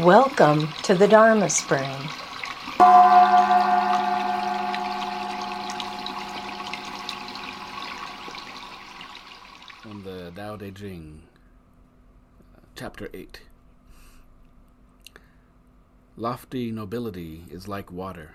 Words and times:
Welcome 0.00 0.66
to 0.82 0.96
the 0.96 1.06
Dharma 1.06 1.48
Spring. 1.48 1.96
From 9.80 10.02
the 10.02 10.32
Tao 10.34 10.56
Te 10.56 10.72
Ching, 10.72 11.22
Chapter 12.74 13.08
8. 13.14 13.42
Lofty 16.16 16.72
nobility 16.72 17.44
is 17.48 17.68
like 17.68 17.92
water. 17.92 18.34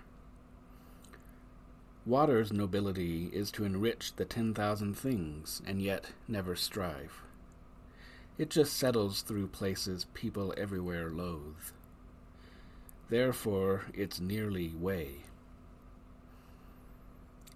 Water's 2.06 2.54
nobility 2.54 3.30
is 3.34 3.52
to 3.52 3.66
enrich 3.66 4.16
the 4.16 4.24
ten 4.24 4.54
thousand 4.54 4.98
things 4.98 5.62
and 5.68 5.82
yet 5.82 6.12
never 6.26 6.56
strive. 6.56 7.22
It 8.40 8.50
just 8.50 8.78
settles 8.78 9.22
through 9.22 9.48
places 9.48 10.06
people 10.14 10.54
everywhere 10.58 11.10
loathe. 11.10 11.74
Therefore, 13.10 13.88
it's 13.94 14.22
nearly 14.22 14.70
way. 14.70 15.24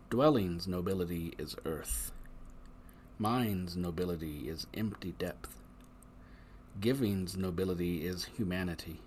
Dwelling's 0.10 0.68
nobility 0.68 1.36
is 1.38 1.56
earth. 1.64 2.12
Mind's 3.18 3.78
nobility 3.78 4.50
is 4.50 4.68
empty 4.74 5.14
depth. 5.18 5.56
Giving's 6.82 7.38
nobility 7.38 8.06
is 8.06 8.26
humanity. 8.26 9.00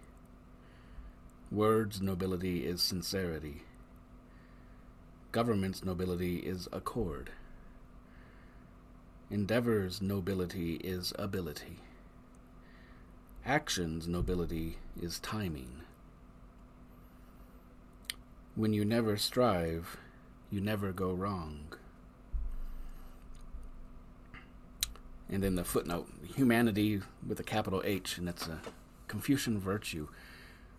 Word's 1.51 2.01
nobility 2.01 2.65
is 2.65 2.81
sincerity. 2.81 3.65
Government's 5.31 5.85
nobility 5.85 6.39
is 6.39 6.69
accord. 6.73 7.33
Endeavor's 9.31 10.01
nobility 10.01 10.75
is 10.77 11.13
ability. 11.19 11.81
Action's 13.45 14.07
nobility 14.07 14.79
is 15.01 15.19
timing. 15.19 15.83
When 18.55 18.73
you 18.73 18.85
never 18.85 19.17
strive, 19.17 19.97
you 20.51 20.61
never 20.61 20.93
go 20.93 21.13
wrong. 21.13 21.73
And 25.29 25.43
then 25.43 25.57
the 25.57 25.65
footnote 25.65 26.09
humanity 26.37 27.03
with 27.27 27.41
a 27.41 27.43
capital 27.43 27.83
H, 27.85 28.19
and 28.19 28.29
it's 28.29 28.47
a 28.47 28.61
Confucian 29.09 29.59
virtue, 29.59 30.07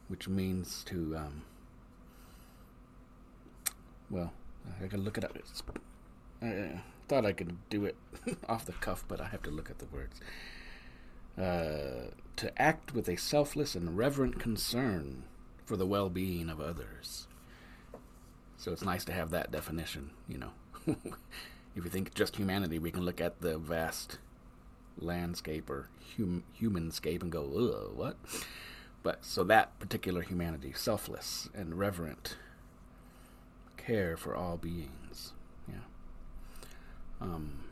which 0.08 0.30
means 0.30 0.86
to, 0.86 1.18
um, 1.18 1.42
well, 4.10 4.32
I 4.82 4.88
can 4.88 5.04
look 5.04 5.18
it 5.18 5.26
up. 5.26 5.36
It's, 5.36 5.62
I 6.42 6.82
thought 7.08 7.26
I 7.26 7.34
could 7.34 7.58
do 7.70 7.86
it 7.86 7.96
off 8.50 8.66
the 8.66 8.74
cuff, 8.74 9.04
but 9.08 9.22
I 9.22 9.28
have 9.28 9.42
to 9.44 9.50
look 9.50 9.70
at 9.70 9.80
the 9.80 9.86
words. 9.86 10.20
Uh, 11.38 12.12
to 12.36 12.62
act 12.62 12.94
with 12.94 13.08
a 13.08 13.16
selfless 13.16 13.76
and 13.76 13.98
reverent 13.98 14.40
concern 14.40 15.24
for 15.66 15.78
the 15.78 15.86
well 15.86 16.10
being 16.10 16.50
of 16.50 16.60
others. 16.60 17.28
So 18.58 18.72
it's 18.72 18.84
nice 18.84 19.06
to 19.06 19.14
have 19.14 19.30
that 19.32 19.52
definition, 19.52 20.12
you 20.28 20.38
know. 20.40 20.52
if 20.88 21.84
you 21.84 21.90
think 21.90 22.14
just 22.16 22.38
humanity, 22.38 22.80
we 22.80 22.92
can 22.92 23.04
look 23.04 23.22
at 23.22 23.42
the 23.42 23.58
vast 23.58 24.18
landscape 24.98 25.70
or 25.70 25.90
hum- 26.18 26.44
humanscape 26.60 27.22
and 27.22 27.32
go, 27.32 27.44
ugh, 27.44 27.96
what? 27.96 28.18
But 29.04 29.24
so 29.24 29.44
that 29.44 29.78
particular 29.80 30.22
humanity, 30.22 30.74
selfless 30.76 31.50
and 31.54 31.78
reverent, 31.78 32.36
care 33.78 34.18
for 34.18 34.36
all 34.36 34.58
beings. 34.58 35.34
Um, 37.20 37.64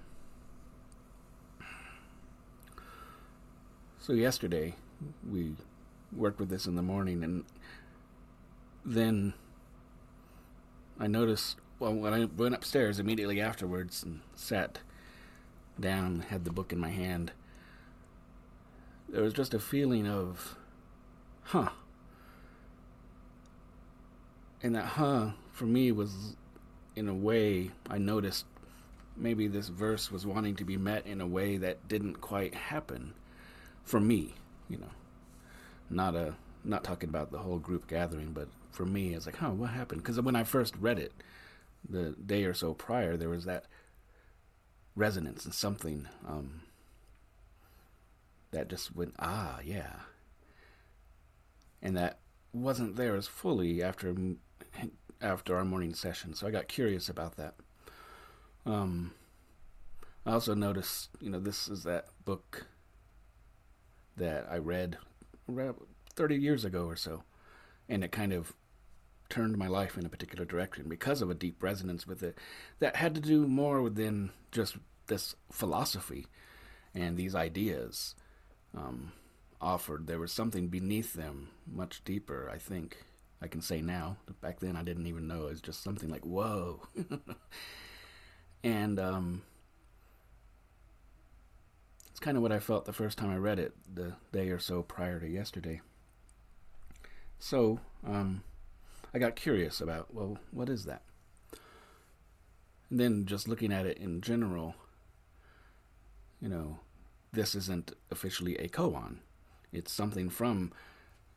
so 4.00 4.14
yesterday 4.14 4.76
we 5.30 5.54
worked 6.12 6.40
with 6.40 6.50
this 6.50 6.66
in 6.66 6.76
the 6.76 6.82
morning, 6.82 7.24
and 7.24 7.44
then 8.84 9.34
I 11.00 11.08
noticed. 11.08 11.58
Well, 11.78 11.94
when 11.94 12.14
I 12.14 12.24
went 12.24 12.56
upstairs 12.56 13.00
immediately 13.00 13.42
afterwards 13.42 14.02
and 14.02 14.22
sat 14.34 14.80
down, 15.78 16.22
had 16.30 16.46
the 16.46 16.52
book 16.52 16.72
in 16.72 16.80
my 16.80 16.92
hand, 16.92 17.34
there 19.10 19.22
was 19.22 19.34
just 19.34 19.54
a 19.54 19.60
feeling 19.60 20.08
of, 20.08 20.56
huh. 21.44 21.70
And 24.64 24.74
that 24.74 24.86
huh 24.86 25.32
for 25.52 25.66
me 25.66 25.92
was, 25.92 26.38
in 26.96 27.10
a 27.10 27.14
way, 27.14 27.72
I 27.90 27.98
noticed 27.98 28.46
maybe 29.16 29.48
this 29.48 29.70
verse 29.70 30.12
was 30.12 30.26
wanting 30.26 30.56
to 30.56 30.66
be 30.66 30.78
met 30.78 31.06
in 31.06 31.22
a 31.22 31.28
way 31.28 31.58
that 31.58 31.88
didn't 31.88 32.16
quite 32.22 32.54
happen 32.56 33.14
for 33.84 34.00
me, 34.00 34.36
you 34.70 34.78
know. 34.78 34.92
Not 35.90 36.16
a 36.16 36.36
not 36.64 36.84
talking 36.84 37.10
about 37.10 37.32
the 37.32 37.38
whole 37.38 37.60
group 37.60 37.88
gathering, 37.88 38.32
but 38.34 38.48
for 38.72 38.86
me, 38.86 39.14
it's 39.14 39.26
like, 39.26 39.38
huh, 39.38 39.52
what 39.52 39.70
happened? 39.70 40.02
Because 40.02 40.20
when 40.20 40.36
I 40.36 40.44
first 40.44 40.76
read 40.78 41.00
it, 41.00 41.14
the 41.88 42.12
day 42.12 42.44
or 42.46 42.54
so 42.54 42.74
prior, 42.74 43.16
there 43.16 43.30
was 43.30 43.46
that 43.46 43.66
resonance 44.96 45.46
and 45.46 45.54
something 45.54 46.08
um, 46.28 46.62
that 48.52 48.70
just 48.70 48.96
went, 48.96 49.14
ah, 49.20 49.60
yeah. 49.64 49.94
And 51.82 51.96
that 51.96 52.20
wasn't 52.52 52.96
there 52.96 53.16
as 53.16 53.28
fully 53.28 53.84
after 53.84 54.16
after 55.22 55.56
our 55.56 55.66
morning 55.66 55.94
session, 55.94 56.34
so 56.34 56.48
I 56.48 56.52
got 56.52 56.68
curious 56.68 57.08
about 57.08 57.38
that. 57.38 57.56
Um, 58.66 59.12
I 60.26 60.32
also 60.32 60.54
noticed, 60.54 61.10
you 61.22 61.30
know, 61.30 61.40
this 61.40 61.68
is 61.68 61.84
that 61.84 62.08
book 62.24 62.66
that 64.18 64.48
I 64.50 64.58
read 64.58 64.98
30 66.16 66.36
years 66.36 66.66
ago 66.66 66.86
or 66.86 66.96
so, 66.96 67.24
and 67.88 68.04
it 68.04 68.12
kind 68.12 68.34
of 68.34 68.54
turned 69.30 69.58
my 69.58 69.68
life 69.68 69.98
in 69.98 70.06
a 70.06 70.10
particular 70.10 70.46
direction 70.46 70.88
because 70.88 71.22
of 71.22 71.30
a 71.30 71.36
deep 71.36 71.62
resonance 71.62 72.08
with 72.08 72.24
it 72.24 72.38
that 72.80 72.96
had 72.96 73.16
to 73.16 73.22
do 73.22 73.48
more 73.48 73.90
than 73.90 74.32
just 74.52 74.78
this 75.08 75.36
philosophy 75.52 76.28
and 76.94 77.18
these 77.18 77.36
ideas 77.36 78.16
um, 78.76 79.12
offered. 79.62 80.08
There 80.08 80.20
was 80.20 80.32
something 80.32 80.68
beneath 80.68 81.14
them, 81.14 81.50
much 81.72 82.04
deeper, 82.04 82.50
I 82.52 82.58
think. 82.58 82.98
I 83.42 83.48
can 83.48 83.62
say 83.62 83.82
now. 83.82 84.18
Back 84.42 84.60
then, 84.60 84.76
I 84.76 84.84
didn't 84.84 85.08
even 85.08 85.28
know. 85.28 85.48
It 85.48 85.52
was 85.52 85.62
just 85.62 85.84
something 85.84 86.10
like, 86.10 86.26
whoa. 86.26 86.82
and 88.66 89.00
um, 89.00 89.44
it's 92.10 92.20
kind 92.20 92.36
of 92.36 92.42
what 92.42 92.52
I 92.52 92.60
felt 92.60 92.86
the 92.86 92.94
first 92.94 93.16
time 93.16 93.30
I 93.30 93.38
read 93.38 93.60
it, 93.60 93.76
the 93.94 94.14
day 94.34 94.50
or 94.50 94.58
so 94.58 94.82
prior 94.82 95.20
to 95.20 95.30
yesterday. 95.30 95.82
So, 97.38 97.80
um, 98.06 98.42
I 99.14 99.20
got 99.20 99.36
curious 99.36 99.80
about, 99.80 100.14
well, 100.16 100.40
what 100.50 100.68
is 100.68 100.86
that? 100.86 101.04
And 102.90 103.00
then 103.00 103.26
just 103.28 103.48
looking 103.48 103.72
at 103.72 103.86
it 103.86 104.00
in 104.00 104.22
general, 104.22 104.74
you 106.42 106.50
know, 106.50 106.80
this 107.32 107.54
isn't 107.54 107.92
officially 108.10 108.56
a 108.58 108.68
koan. 108.68 109.18
It's 109.72 109.92
something 109.92 110.28
from 110.30 110.72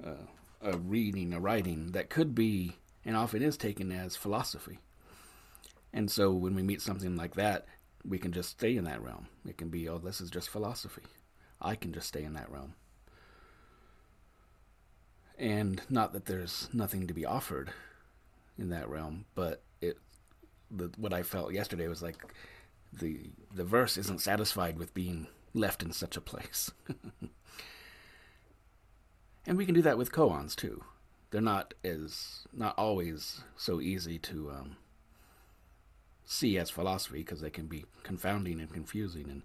uh, 0.02 0.28
a 0.62 0.78
reading, 0.78 1.34
a 1.34 1.40
writing 1.40 1.92
that 1.92 2.08
could 2.08 2.34
be, 2.34 2.78
and 3.04 3.16
often 3.16 3.42
is 3.42 3.58
taken 3.58 3.92
as 3.92 4.16
philosophy. 4.16 4.78
And 5.93 6.10
so 6.10 6.32
when 6.32 6.54
we 6.54 6.62
meet 6.62 6.82
something 6.82 7.16
like 7.16 7.34
that, 7.34 7.66
we 8.04 8.19
can 8.19 8.32
just 8.32 8.50
stay 8.50 8.76
in 8.76 8.84
that 8.84 9.03
realm. 9.03 9.28
It 9.47 9.59
can 9.59 9.69
be, 9.69 9.88
oh, 9.88 9.99
this 9.99 10.21
is 10.21 10.31
just 10.31 10.49
philosophy. 10.49 11.03
I 11.60 11.75
can 11.75 11.93
just 11.93 12.09
stay 12.09 12.25
in 12.25 12.34
that 12.34 12.50
realm. 12.50 12.75
And 15.38 15.82
not 15.88 16.12
that 16.12 16.26
there's 16.26 16.69
nothing 16.72 17.06
to 17.06 17.15
be 17.15 17.25
offered 17.25 17.71
in 18.59 18.71
that 18.71 18.88
realm, 18.88 19.25
but 19.34 19.62
it 19.81 19.99
the, 20.71 20.91
what 20.97 21.12
I 21.12 21.22
felt 21.22 21.53
yesterday 21.53 21.88
was 21.88 22.03
like 22.03 22.16
the 22.93 23.31
the 23.55 23.65
verse 23.65 23.97
isn't 23.97 24.20
satisfied 24.20 24.78
with 24.78 24.94
being 24.94 25.28
left 25.55 25.82
in 25.82 25.93
such 25.93 26.17
a 26.17 26.20
place. 26.20 26.70
and 29.46 29.56
we 29.56 29.64
can 29.64 29.75
do 29.75 29.82
that 29.82 29.99
with 29.99 30.12
koans 30.12 30.56
too. 30.56 30.82
They're 31.31 31.41
not 31.41 31.75
as 31.84 32.46
not 32.52 32.76
always 32.76 33.43
so 33.56 33.81
easy 33.81 34.19
to 34.20 34.50
um, 34.50 34.76
see 36.28 36.58
as 36.58 36.69
philosophy 36.69 37.19
because 37.19 37.40
they 37.40 37.50
can 37.50 37.66
be 37.66 37.86
confounding 38.02 38.60
and 38.60 38.70
confusing 38.70 39.30
and 39.30 39.42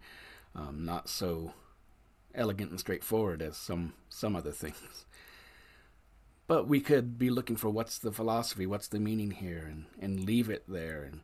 um, 0.53 0.85
not 0.85 1.07
so 1.07 1.53
elegant 2.35 2.71
and 2.71 2.80
straightforward 2.80 3.41
as 3.41 3.56
some 3.57 3.94
some 4.09 4.35
other 4.35 4.51
things. 4.51 5.06
But 6.45 6.68
we 6.68 6.81
could 6.81 7.18
be 7.18 7.30
looking 7.30 7.56
for 7.56 7.69
what's 7.69 7.97
the 7.97 8.12
philosophy, 8.12 8.68
what's 8.68 8.89
the 8.89 9.00
meaning 9.00 9.31
here, 9.31 9.65
and, 9.65 9.85
and 9.97 10.25
leave 10.25 10.50
it 10.50 10.65
there. 10.68 11.03
And 11.03 11.21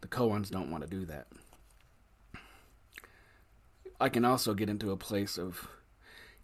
the 0.00 0.08
koans 0.08 0.50
don't 0.50 0.72
want 0.72 0.82
to 0.82 0.90
do 0.90 1.06
that. 1.06 1.28
I 4.00 4.08
can 4.08 4.24
also 4.24 4.54
get 4.54 4.68
into 4.68 4.90
a 4.90 4.96
place 4.96 5.38
of 5.38 5.68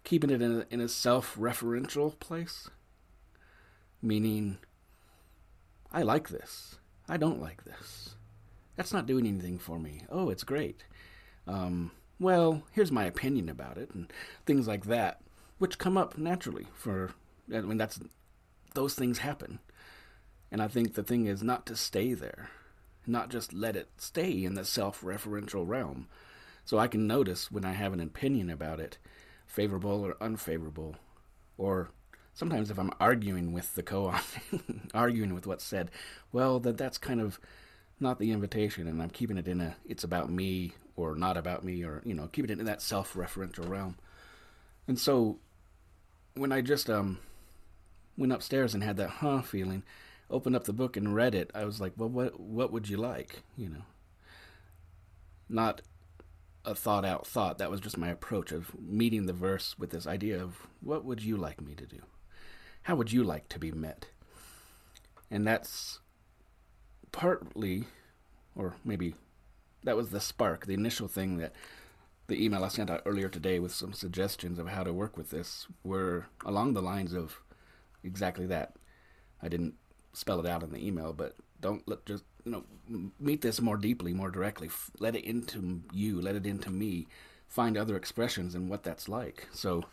keeping 0.05 0.29
it 0.29 0.41
in 0.41 0.61
a, 0.61 0.65
in 0.73 0.79
a 0.79 0.87
self 0.87 1.35
referential 1.37 2.17
place, 2.17 2.69
meaning, 4.01 4.57
I 5.91 6.01
like 6.03 6.29
this. 6.29 6.77
I 7.09 7.17
don't 7.17 7.41
like 7.41 7.65
this. 7.65 8.15
That's 8.75 8.93
not 8.93 9.05
doing 9.05 9.27
anything 9.27 9.59
for 9.59 9.79
me. 9.79 10.01
Oh, 10.09 10.29
it's 10.29 10.43
great. 10.43 10.85
Um, 11.47 11.91
well, 12.19 12.63
here's 12.71 12.91
my 12.91 13.05
opinion 13.05 13.49
about 13.49 13.77
it, 13.77 13.91
and 13.93 14.11
things 14.45 14.67
like 14.67 14.85
that, 14.85 15.21
which 15.57 15.77
come 15.77 15.97
up 15.97 16.17
naturally 16.17 16.67
for 16.73 17.11
I 17.53 17.61
mean, 17.61 17.77
that's 17.77 17.99
those 18.73 18.95
things 18.95 19.19
happen. 19.19 19.59
And 20.51 20.61
I 20.61 20.67
think 20.67 20.93
the 20.93 21.03
thing 21.03 21.25
is 21.25 21.43
not 21.43 21.65
to 21.65 21.75
stay 21.75 22.13
there, 22.13 22.49
not 23.07 23.29
just 23.29 23.53
let 23.53 23.75
it 23.75 23.89
stay 23.97 24.43
in 24.43 24.53
the 24.53 24.65
self 24.65 25.01
referential 25.01 25.67
realm. 25.67 26.07
So 26.65 26.77
I 26.77 26.87
can 26.87 27.07
notice 27.07 27.51
when 27.51 27.65
I 27.65 27.73
have 27.73 27.91
an 27.91 27.99
opinion 27.99 28.49
about 28.49 28.79
it, 28.79 28.97
favorable 29.45 30.05
or 30.05 30.15
unfavorable, 30.21 30.95
or 31.57 31.89
sometimes 32.33 32.71
if 32.71 32.77
I'm 32.79 32.91
arguing 32.99 33.51
with 33.51 33.75
the 33.75 33.83
co 33.83 34.13
arguing 34.93 35.33
with 35.33 35.47
what's 35.47 35.63
said, 35.63 35.91
well, 36.31 36.59
that 36.61 36.77
that's 36.77 36.97
kind 36.97 37.19
of 37.19 37.39
not 38.03 38.19
the 38.19 38.31
invitation, 38.31 38.87
and 38.87 39.01
I'm 39.01 39.09
keeping 39.09 39.37
it 39.37 39.47
in 39.47 39.61
a 39.61 39.75
it's 39.85 40.03
about 40.03 40.29
me 40.29 40.73
or 40.95 41.15
not 41.15 41.37
about 41.37 41.63
me, 41.63 41.83
or 41.83 42.01
you 42.05 42.13
know, 42.13 42.27
keeping 42.27 42.51
it 42.51 42.59
in 42.59 42.65
that 42.65 42.81
self 42.81 43.13
referential 43.15 43.67
realm. 43.67 43.97
And 44.87 44.99
so 44.99 45.39
when 46.35 46.51
I 46.51 46.61
just 46.61 46.89
um 46.89 47.19
went 48.17 48.31
upstairs 48.33 48.73
and 48.73 48.83
had 48.83 48.97
that 48.97 49.09
huh 49.09 49.41
feeling, 49.41 49.83
opened 50.29 50.55
up 50.55 50.65
the 50.65 50.73
book 50.73 50.95
and 50.95 51.15
read 51.15 51.33
it, 51.33 51.49
I 51.55 51.65
was 51.65 51.81
like, 51.81 51.93
well, 51.97 52.09
what 52.09 52.39
what 52.39 52.71
would 52.71 52.87
you 52.89 52.97
like? 52.97 53.41
You 53.57 53.69
know, 53.69 53.85
not 55.49 55.81
a 56.65 56.75
thought 56.75 57.05
out 57.05 57.25
thought. 57.25 57.57
That 57.57 57.71
was 57.71 57.81
just 57.81 57.97
my 57.97 58.09
approach 58.09 58.51
of 58.51 58.71
meeting 58.79 59.25
the 59.25 59.33
verse 59.33 59.75
with 59.79 59.89
this 59.89 60.07
idea 60.07 60.41
of 60.41 60.67
what 60.81 61.03
would 61.05 61.23
you 61.23 61.37
like 61.37 61.61
me 61.61 61.73
to 61.75 61.85
do? 61.85 61.99
How 62.83 62.95
would 62.95 63.11
you 63.11 63.23
like 63.23 63.49
to 63.49 63.59
be 63.59 63.71
met? 63.71 64.07
And 65.31 65.47
that's 65.47 65.99
partly, 67.23 67.85
or 68.53 68.73
maybe 68.83 69.15
that 69.85 69.95
was 69.95 70.09
the 70.09 70.19
spark, 70.19 70.65
the 70.65 70.73
initial 70.73 71.07
thing 71.07 71.37
that 71.37 71.53
the 72.27 72.43
email 72.43 72.65
I 72.65 72.67
sent 72.67 72.89
out 72.89 73.01
earlier 73.05 73.29
today 73.29 73.59
with 73.59 73.71
some 73.71 73.93
suggestions 73.93 74.59
of 74.59 74.67
how 74.67 74.83
to 74.83 74.91
work 74.91 75.15
with 75.15 75.29
this 75.29 75.67
were 75.85 76.25
along 76.45 76.73
the 76.73 76.81
lines 76.81 77.13
of 77.13 77.39
exactly 78.03 78.45
that. 78.47 78.75
I 79.41 79.47
didn't 79.47 79.75
spell 80.11 80.41
it 80.41 80.45
out 80.45 80.63
in 80.63 80.73
the 80.73 80.85
email, 80.85 81.13
but 81.13 81.37
don't 81.61 81.87
let 81.87 82.05
just 82.05 82.25
you 82.43 82.51
know 82.51 82.63
meet 83.17 83.41
this 83.41 83.61
more 83.61 83.77
deeply, 83.77 84.13
more 84.13 84.29
directly. 84.29 84.69
Let 84.99 85.15
it 85.15 85.23
into 85.23 85.79
you. 85.93 86.19
Let 86.19 86.35
it 86.35 86.45
into 86.45 86.71
me. 86.71 87.07
Find 87.47 87.77
other 87.77 87.95
expressions 87.95 88.53
and 88.53 88.69
what 88.69 88.83
that's 88.83 89.07
like. 89.07 89.47
So 89.53 89.85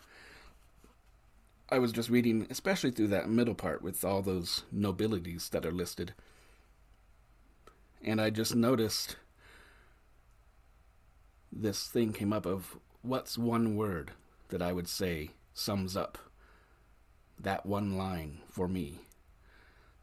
I 1.69 1.79
was 1.79 1.93
just 1.93 2.09
reading, 2.09 2.45
especially 2.49 2.91
through 2.91 3.07
that 3.07 3.29
middle 3.29 3.55
part 3.55 3.81
with 3.81 4.03
all 4.03 4.21
those 4.21 4.63
nobilities 4.69 5.47
that 5.53 5.65
are 5.65 5.71
listed, 5.71 6.13
and 8.03 8.19
I 8.19 8.29
just 8.29 8.55
noticed 8.55 9.15
this 11.51 11.87
thing 11.87 12.13
came 12.13 12.33
up 12.33 12.45
of 12.45 12.77
what's 13.01 13.37
one 13.37 13.75
word 13.75 14.11
that 14.49 14.61
I 14.61 14.71
would 14.71 14.87
say 14.87 15.31
sums 15.53 15.97
up 15.97 16.17
that 17.39 17.65
one 17.65 17.97
line 17.97 18.39
for 18.49 18.67
me. 18.67 18.99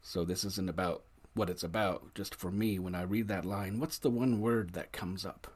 So 0.01 0.23
this 0.23 0.43
isn't 0.43 0.69
about 0.69 1.03
what 1.33 1.49
it's 1.49 1.63
about, 1.63 2.13
just 2.15 2.35
for 2.35 2.51
me 2.51 2.79
when 2.79 2.95
I 2.95 3.03
read 3.03 3.27
that 3.29 3.45
line, 3.45 3.79
what's 3.79 3.97
the 3.97 4.09
one 4.09 4.41
word 4.41 4.73
that 4.73 4.91
comes 4.91 5.25
up? 5.25 5.47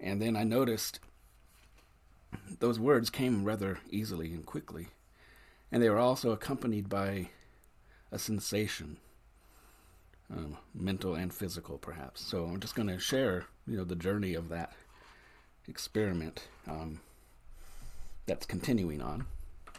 And 0.00 0.20
then 0.20 0.36
I 0.36 0.44
noticed 0.44 1.00
those 2.58 2.78
words 2.78 3.10
came 3.10 3.44
rather 3.44 3.78
easily 3.90 4.32
and 4.32 4.44
quickly, 4.44 4.88
and 5.72 5.82
they 5.82 5.90
were 5.90 5.98
also 5.98 6.30
accompanied 6.30 6.88
by 6.88 7.30
a 8.12 8.18
sensation, 8.18 8.98
um, 10.30 10.56
mental 10.74 11.14
and 11.14 11.32
physical, 11.32 11.78
perhaps. 11.78 12.20
So 12.20 12.44
I'm 12.44 12.60
just 12.60 12.74
going 12.74 12.88
to 12.88 12.98
share, 12.98 13.46
you 13.66 13.76
know, 13.76 13.84
the 13.84 13.96
journey 13.96 14.34
of 14.34 14.48
that 14.50 14.72
experiment 15.66 16.48
um, 16.66 17.00
that's 18.26 18.46
continuing 18.46 19.00
on. 19.00 19.26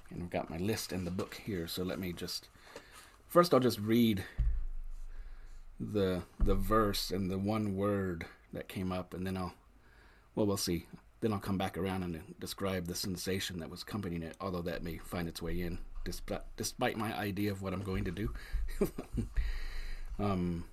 And 0.09 0.23
I've 0.23 0.29
got 0.29 0.49
my 0.49 0.57
list 0.57 0.91
and 0.91 1.05
the 1.05 1.11
book 1.11 1.39
here, 1.45 1.67
so 1.67 1.83
let 1.83 1.99
me 1.99 2.13
just 2.13 2.47
first 3.27 3.53
I'll 3.53 3.59
just 3.59 3.79
read 3.79 4.23
the 5.79 6.23
the 6.39 6.55
verse 6.55 7.11
and 7.11 7.29
the 7.29 7.37
one 7.37 7.75
word 7.75 8.25
that 8.51 8.67
came 8.67 8.91
up, 8.91 9.13
and 9.13 9.25
then 9.25 9.37
I'll 9.37 9.53
well 10.33 10.47
we'll 10.47 10.57
see. 10.57 10.87
Then 11.21 11.33
I'll 11.33 11.39
come 11.39 11.57
back 11.57 11.77
around 11.77 12.03
and 12.03 12.21
describe 12.39 12.87
the 12.87 12.95
sensation 12.95 13.59
that 13.59 13.69
was 13.69 13.83
accompanying 13.83 14.23
it, 14.23 14.37
although 14.39 14.61
that 14.61 14.83
may 14.83 14.97
find 14.97 15.27
its 15.27 15.41
way 15.41 15.61
in, 15.61 15.77
despite, 16.05 16.41
despite 16.55 16.97
my 16.97 17.13
idea 17.15 17.51
of 17.51 17.61
what 17.61 17.73
I'm 17.73 17.83
going 17.83 18.05
to 18.05 18.11
do. 18.11 18.33
um, 20.19 20.65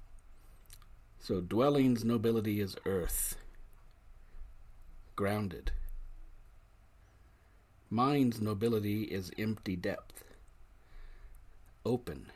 so, 1.21 1.41
dwelling's 1.41 2.05
nobility 2.05 2.61
is 2.61 2.77
earth, 2.85 3.37
grounded. 5.17 5.73
Mind's 7.91 8.41
nobility 8.41 9.05
is 9.05 9.31
empty 9.39 9.77
depth, 9.77 10.25
open. 11.85 12.27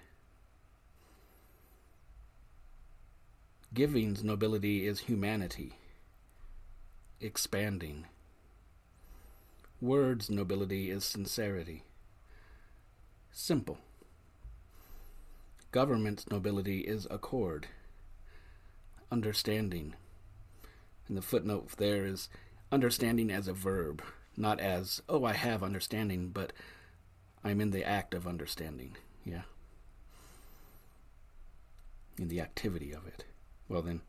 Giving's 3.73 4.25
nobility 4.25 4.87
is 4.87 5.01
humanity, 5.01 5.75
expanding. 7.21 8.07
Word's 9.81 10.31
nobility 10.31 10.91
is 10.91 11.05
sincerity, 11.05 11.85
simple. 13.33 13.79
Government's 15.73 16.29
nobility 16.29 16.81
is 16.81 17.07
accord, 17.11 17.69
understanding. 19.13 19.95
And 21.07 21.17
the 21.17 21.23
footnote 21.23 21.69
there 21.77 22.07
is 22.07 22.29
understanding 22.73 23.31
as 23.31 23.47
a 23.47 23.53
verb, 23.53 24.03
not 24.37 24.59
as, 24.59 25.01
oh, 25.09 25.25
I 25.25 25.33
have 25.35 25.63
understanding, 25.63 26.31
but 26.31 26.53
I'm 27.45 27.61
in 27.61 27.71
the 27.71 27.85
act 27.85 28.15
of 28.15 28.27
understanding. 28.27 28.97
Yeah. 29.25 29.43
In 32.19 32.27
the 32.27 32.41
activity 32.41 32.93
of 32.93 33.07
it. 33.07 33.25
Well, 33.69 33.83
then, 33.83 34.01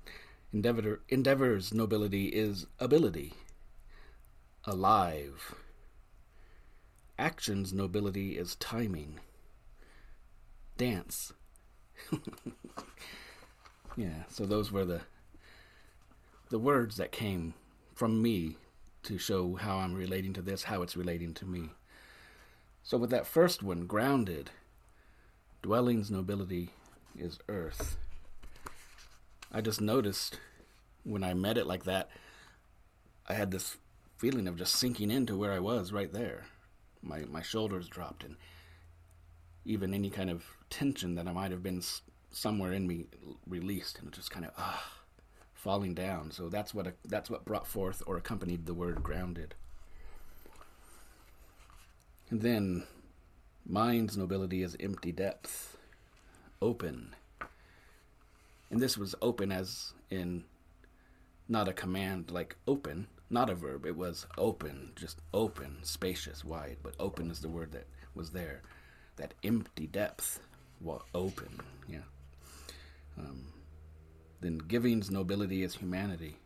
endeavor, 0.52 1.02
endeavor's 1.12 1.72
nobility 1.72 2.28
is 2.30 2.66
ability, 2.80 3.34
alive. 4.66 5.54
Action's 7.20 7.72
nobility 7.72 8.36
is 8.36 8.56
timing, 8.56 9.20
dance. 10.76 11.34
yeah, 13.98 14.24
so 14.30 14.46
those 14.46 14.72
were 14.72 14.86
the 14.86 15.02
the 16.50 16.60
words 16.60 16.98
that 16.98 17.12
came 17.14 17.54
from 17.94 18.22
me 18.22 18.58
to 19.04 19.18
show 19.18 19.56
how 19.56 19.78
I'm 19.78 19.94
relating 19.94 20.34
to 20.34 20.42
this, 20.42 20.64
how 20.64 20.82
it's 20.82 20.98
relating 20.98 21.34
to 21.36 21.46
me. 21.46 21.70
So 22.84 22.98
with 22.98 23.10
that 23.12 23.26
first 23.26 23.64
one, 23.64 23.86
grounded, 23.86 24.50
dwelling's 25.62 26.12
nobility 26.12 26.72
is 27.18 27.40
earth. 27.48 27.98
I 29.52 29.62
just 29.62 29.80
noticed 29.82 30.40
when 31.04 31.24
I 31.24 31.34
met 31.34 31.58
it 31.58 31.68
like 31.68 31.86
that, 31.86 32.10
I 33.28 33.34
had 33.34 33.52
this 33.52 33.78
feeling 34.18 34.48
of 34.48 34.58
just 34.58 34.76
sinking 34.76 35.10
into 35.10 35.38
where 35.38 35.52
I 35.52 35.60
was 35.60 35.92
right 35.92 36.12
there. 36.12 36.46
My 37.02 37.22
my 37.26 37.42
shoulders 37.42 37.88
dropped, 37.88 38.24
and 38.24 38.36
even 39.66 39.94
any 39.94 40.10
kind 40.10 40.30
of 40.30 40.46
tension 40.72 41.14
that 41.16 41.28
I 41.28 41.34
might 41.34 41.52
have 41.52 41.62
been 41.62 41.84
somewhere 42.32 42.74
in 42.74 42.88
me 42.88 43.06
released, 43.46 44.00
and 44.00 44.12
just 44.12 44.32
kind 44.32 44.46
of 44.46 44.52
ah, 44.58 44.84
falling 45.54 45.94
down. 45.94 46.32
So 46.32 46.50
that's 46.50 46.74
what 46.74 46.96
that's 47.06 47.30
what 47.30 47.46
brought 47.46 47.68
forth 47.68 48.02
or 48.08 48.18
accompanied 48.18 48.66
the 48.66 48.74
word 48.74 49.04
grounded. 49.04 49.54
And 52.32 52.42
then, 52.42 52.86
mind's 53.68 54.18
nobility 54.18 54.64
is 54.64 54.76
empty 54.80 55.12
depth, 55.12 55.78
open 56.62 57.16
and 58.72 58.80
this 58.80 58.98
was 58.98 59.14
open 59.22 59.52
as 59.52 59.94
in 60.10 60.46
not 61.50 61.68
a 61.68 61.74
command 61.74 62.32
like 62.32 62.56
open, 62.66 63.08
not 63.30 63.50
a 63.50 63.56
verb. 63.56 63.86
It 63.86 63.98
was 63.98 64.26
open, 64.38 64.94
just 64.96 65.20
open, 65.34 65.80
spacious, 65.84 66.46
wide. 66.46 66.78
But 66.82 66.96
open 66.98 67.30
is 67.30 67.42
the 67.42 67.50
word 67.50 67.74
that 67.74 67.86
was 68.16 68.32
there. 68.32 68.62
That 69.18 69.34
empty 69.44 69.88
depth, 69.88 70.40
well, 70.82 71.06
open, 71.14 71.60
yeah. 71.88 72.08
Um, 73.18 73.46
then 74.40 74.58
giving's 74.58 75.12
nobility 75.12 75.64
is 75.64 75.76
humanity. 75.76 76.38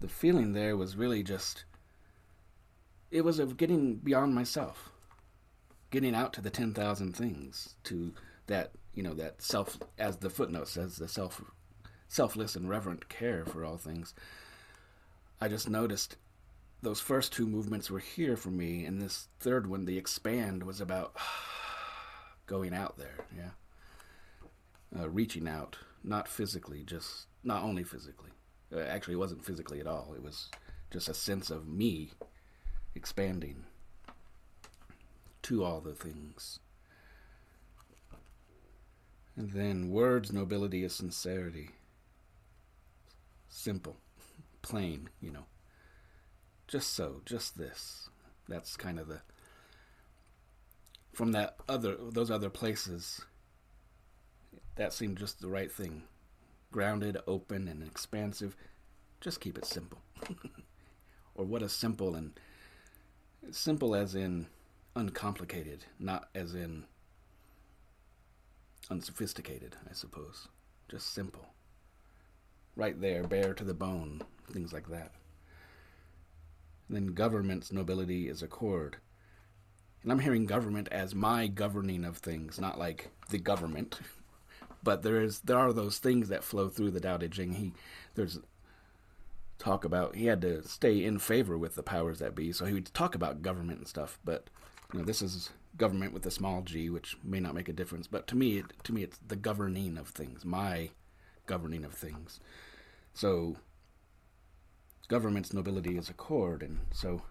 The 0.00 0.08
feeling 0.08 0.52
there 0.52 0.76
was 0.76 0.96
really 0.96 1.22
just, 1.22 1.64
it 3.10 3.24
was 3.24 3.38
of 3.38 3.56
getting 3.56 3.96
beyond 3.96 4.34
myself, 4.34 4.90
getting 5.90 6.14
out 6.14 6.32
to 6.34 6.40
the 6.40 6.50
10,000 6.50 7.16
things, 7.16 7.74
to 7.84 8.12
that 8.48 8.72
you 8.98 9.02
know 9.04 9.14
that 9.14 9.40
self 9.40 9.78
as 9.96 10.16
the 10.16 10.28
footnote 10.28 10.66
says 10.66 10.96
the 10.96 11.06
self 11.06 11.40
selfless 12.08 12.56
and 12.56 12.68
reverent 12.68 13.08
care 13.08 13.44
for 13.44 13.64
all 13.64 13.76
things 13.76 14.12
i 15.40 15.46
just 15.46 15.70
noticed 15.70 16.16
those 16.82 17.00
first 17.00 17.32
two 17.32 17.46
movements 17.46 17.90
were 17.90 18.00
here 18.00 18.36
for 18.36 18.50
me 18.50 18.84
and 18.84 19.00
this 19.00 19.28
third 19.38 19.68
one 19.68 19.84
the 19.84 19.96
expand 19.96 20.64
was 20.64 20.80
about 20.80 21.14
going 22.48 22.74
out 22.74 22.98
there 22.98 23.24
yeah 23.36 25.00
uh, 25.00 25.08
reaching 25.08 25.46
out 25.46 25.76
not 26.02 26.26
physically 26.26 26.82
just 26.82 27.26
not 27.44 27.62
only 27.62 27.84
physically 27.84 28.30
uh, 28.74 28.80
actually 28.80 29.14
it 29.14 29.18
wasn't 29.18 29.44
physically 29.44 29.78
at 29.78 29.86
all 29.86 30.12
it 30.16 30.22
was 30.22 30.50
just 30.90 31.08
a 31.08 31.14
sense 31.14 31.50
of 31.50 31.68
me 31.68 32.10
expanding 32.94 33.64
to 35.42 35.64
all 35.64 35.80
the 35.80 35.94
things. 35.94 36.58
And 39.36 39.50
then 39.52 39.90
words, 39.90 40.32
nobility 40.32 40.82
is 40.84 40.94
sincerity. 40.94 41.70
Simple, 43.48 43.96
plain, 44.62 45.08
you 45.20 45.30
know. 45.30 45.46
Just 46.66 46.92
so, 46.94 47.22
just 47.24 47.56
this. 47.56 48.10
That's 48.48 48.76
kind 48.76 48.98
of 48.98 49.08
the 49.08 49.20
from 51.18 51.32
that 51.32 51.56
other 51.68 51.96
those 52.12 52.30
other 52.30 52.48
places 52.48 53.20
that 54.76 54.92
seemed 54.92 55.18
just 55.18 55.40
the 55.40 55.48
right 55.48 55.72
thing. 55.72 56.04
Grounded, 56.70 57.16
open 57.26 57.66
and 57.66 57.82
expansive. 57.82 58.54
Just 59.20 59.40
keep 59.40 59.58
it 59.58 59.64
simple. 59.64 59.98
or 61.34 61.44
what 61.44 61.60
is 61.60 61.72
simple 61.72 62.14
and 62.14 62.38
simple 63.50 63.96
as 63.96 64.14
in 64.14 64.46
uncomplicated, 64.94 65.84
not 65.98 66.28
as 66.36 66.54
in 66.54 66.84
unsophisticated, 68.88 69.74
I 69.90 69.94
suppose. 69.94 70.46
Just 70.88 71.12
simple. 71.12 71.46
Right 72.76 73.00
there, 73.00 73.24
bare 73.24 73.54
to 73.54 73.64
the 73.64 73.74
bone, 73.74 74.22
things 74.52 74.72
like 74.72 74.88
that. 74.90 75.10
And 76.86 76.96
then 76.96 77.06
government's 77.08 77.72
nobility 77.72 78.28
is 78.28 78.40
accord. 78.40 78.98
And 80.02 80.12
I'm 80.12 80.20
hearing 80.20 80.46
government 80.46 80.88
as 80.90 81.14
my 81.14 81.46
governing 81.48 82.04
of 82.04 82.18
things, 82.18 82.60
not 82.60 82.78
like 82.78 83.10
the 83.30 83.38
government. 83.38 84.00
But 84.80 85.02
there 85.02 85.20
is 85.20 85.40
there 85.40 85.58
are 85.58 85.72
those 85.72 85.98
things 85.98 86.28
that 86.28 86.44
flow 86.44 86.68
through 86.68 86.92
the 86.92 87.00
Tao 87.00 87.16
Te 87.16 87.28
Ching. 87.28 87.54
He 87.54 87.72
there's 88.14 88.38
talk 89.58 89.84
about 89.84 90.14
he 90.14 90.26
had 90.26 90.40
to 90.42 90.62
stay 90.66 91.04
in 91.04 91.18
favor 91.18 91.58
with 91.58 91.74
the 91.74 91.82
powers 91.82 92.20
that 92.20 92.36
be, 92.36 92.52
so 92.52 92.64
he 92.64 92.74
would 92.74 92.94
talk 92.94 93.16
about 93.16 93.42
government 93.42 93.80
and 93.80 93.88
stuff. 93.88 94.20
But 94.24 94.48
you 94.92 95.00
know, 95.00 95.04
this 95.04 95.20
is 95.20 95.50
government 95.76 96.12
with 96.12 96.24
a 96.26 96.30
small 96.30 96.62
g, 96.62 96.88
which 96.90 97.16
may 97.22 97.40
not 97.40 97.54
make 97.54 97.68
a 97.68 97.72
difference. 97.72 98.06
But 98.06 98.26
to 98.28 98.36
me, 98.36 98.58
it, 98.58 98.66
to 98.84 98.92
me, 98.92 99.02
it's 99.02 99.18
the 99.26 99.36
governing 99.36 99.98
of 99.98 100.08
things, 100.08 100.44
my 100.44 100.90
governing 101.46 101.84
of 101.84 101.92
things. 101.92 102.40
So, 103.14 103.56
government's 105.08 105.52
nobility 105.52 105.96
is 105.96 106.08
accord, 106.08 106.62
and 106.62 106.80
so 106.92 107.22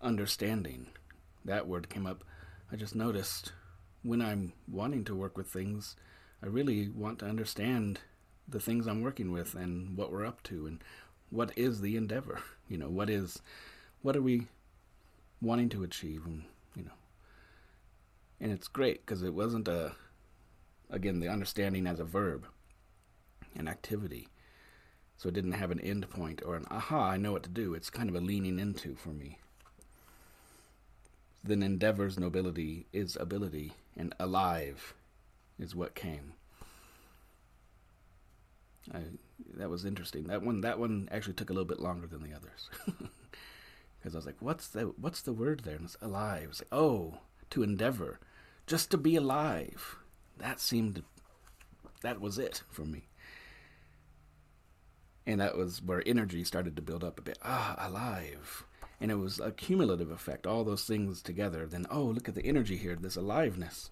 understanding. 0.00 0.88
That 1.46 1.66
word 1.66 1.88
came 1.88 2.06
up. 2.06 2.22
I 2.70 2.76
just 2.76 2.94
noticed 2.94 3.52
when 4.02 4.20
I'm 4.20 4.52
wanting 4.70 5.04
to 5.04 5.14
work 5.14 5.36
with 5.36 5.48
things, 5.48 5.96
I 6.42 6.46
really 6.46 6.88
want 6.88 7.18
to 7.20 7.26
understand 7.26 8.00
the 8.46 8.60
things 8.60 8.86
I'm 8.86 9.02
working 9.02 9.32
with 9.32 9.54
and 9.54 9.96
what 9.96 10.12
we're 10.12 10.26
up 10.26 10.42
to 10.44 10.66
and 10.66 10.82
what 11.30 11.56
is 11.56 11.80
the 11.80 11.96
endeavor. 11.96 12.40
You 12.68 12.78
know, 12.78 12.88
what 12.88 13.08
is, 13.08 13.40
what 14.02 14.16
are 14.16 14.20
we 14.20 14.48
wanting 15.40 15.68
to 15.68 15.84
achieve, 15.84 16.26
and 16.26 16.42
you 16.74 16.82
know, 16.82 16.98
and 18.40 18.50
it's 18.50 18.66
great 18.66 19.06
because 19.06 19.22
it 19.22 19.34
wasn't 19.34 19.68
a 19.68 19.92
again 20.90 21.20
the 21.20 21.28
understanding 21.28 21.86
as 21.86 22.00
a 22.00 22.04
verb 22.04 22.46
an 23.56 23.68
activity 23.68 24.28
so 25.16 25.28
it 25.28 25.34
didn't 25.34 25.52
have 25.52 25.70
an 25.70 25.80
end 25.80 26.08
point 26.10 26.42
or 26.44 26.56
an 26.56 26.66
aha 26.70 27.10
i 27.10 27.16
know 27.16 27.32
what 27.32 27.42
to 27.42 27.48
do 27.48 27.74
it's 27.74 27.90
kind 27.90 28.08
of 28.08 28.14
a 28.14 28.20
leaning 28.20 28.58
into 28.58 28.94
for 28.94 29.10
me 29.10 29.38
then 31.46 31.62
endeavor's 31.62 32.18
nobility 32.18 32.86
is 32.92 33.16
ability 33.20 33.72
and 33.96 34.14
alive 34.18 34.94
is 35.58 35.74
what 35.74 35.94
came 35.94 36.34
I, 38.92 39.00
that 39.56 39.70
was 39.70 39.84
interesting 39.84 40.24
that 40.24 40.42
one 40.42 40.60
that 40.60 40.78
one 40.78 41.08
actually 41.10 41.34
took 41.34 41.50
a 41.50 41.52
little 41.52 41.66
bit 41.66 41.80
longer 41.80 42.06
than 42.06 42.22
the 42.22 42.34
others 42.34 42.70
because 43.98 44.14
i 44.14 44.18
was 44.18 44.26
like 44.26 44.40
what's 44.40 44.68
the 44.68 44.92
what's 45.00 45.22
the 45.22 45.32
word 45.32 45.62
there 45.64 45.76
and 45.76 45.86
it's 45.86 45.96
alive 46.00 46.48
it's 46.50 46.60
like 46.60 46.68
oh 46.72 47.18
to 47.50 47.62
endeavor 47.62 48.20
just 48.66 48.90
to 48.90 48.98
be 48.98 49.16
alive. 49.16 49.96
That 50.38 50.60
seemed, 50.60 51.02
that 52.02 52.20
was 52.20 52.38
it 52.38 52.62
for 52.70 52.84
me. 52.84 53.08
And 55.26 55.40
that 55.40 55.56
was 55.56 55.82
where 55.82 56.02
energy 56.06 56.44
started 56.44 56.76
to 56.76 56.82
build 56.82 57.02
up 57.02 57.18
a 57.18 57.22
bit. 57.22 57.38
Ah, 57.42 57.74
alive. 57.78 58.65
And 59.00 59.10
it 59.10 59.16
was 59.16 59.38
a 59.38 59.50
cumulative 59.50 60.10
effect, 60.10 60.46
all 60.46 60.64
those 60.64 60.84
things 60.84 61.20
together. 61.20 61.66
Then, 61.66 61.86
oh, 61.90 62.04
look 62.04 62.28
at 62.28 62.34
the 62.34 62.46
energy 62.46 62.76
here, 62.76 62.96
this 62.96 63.16
aliveness. 63.16 63.90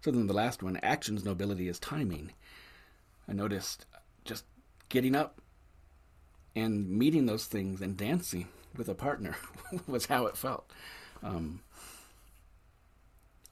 So 0.00 0.10
then 0.10 0.26
the 0.26 0.34
last 0.34 0.62
one, 0.62 0.76
action's 0.78 1.24
nobility 1.24 1.68
is 1.68 1.78
timing. 1.78 2.32
I 3.28 3.32
noticed 3.32 3.86
just 4.24 4.44
getting 4.88 5.16
up 5.16 5.40
and 6.54 6.88
meeting 6.88 7.26
those 7.26 7.46
things 7.46 7.80
and 7.80 7.96
dancing 7.96 8.48
with 8.76 8.88
a 8.88 8.94
partner 8.94 9.36
was 9.86 10.06
how 10.06 10.26
it 10.26 10.36
felt. 10.36 10.70
Um, 11.22 11.60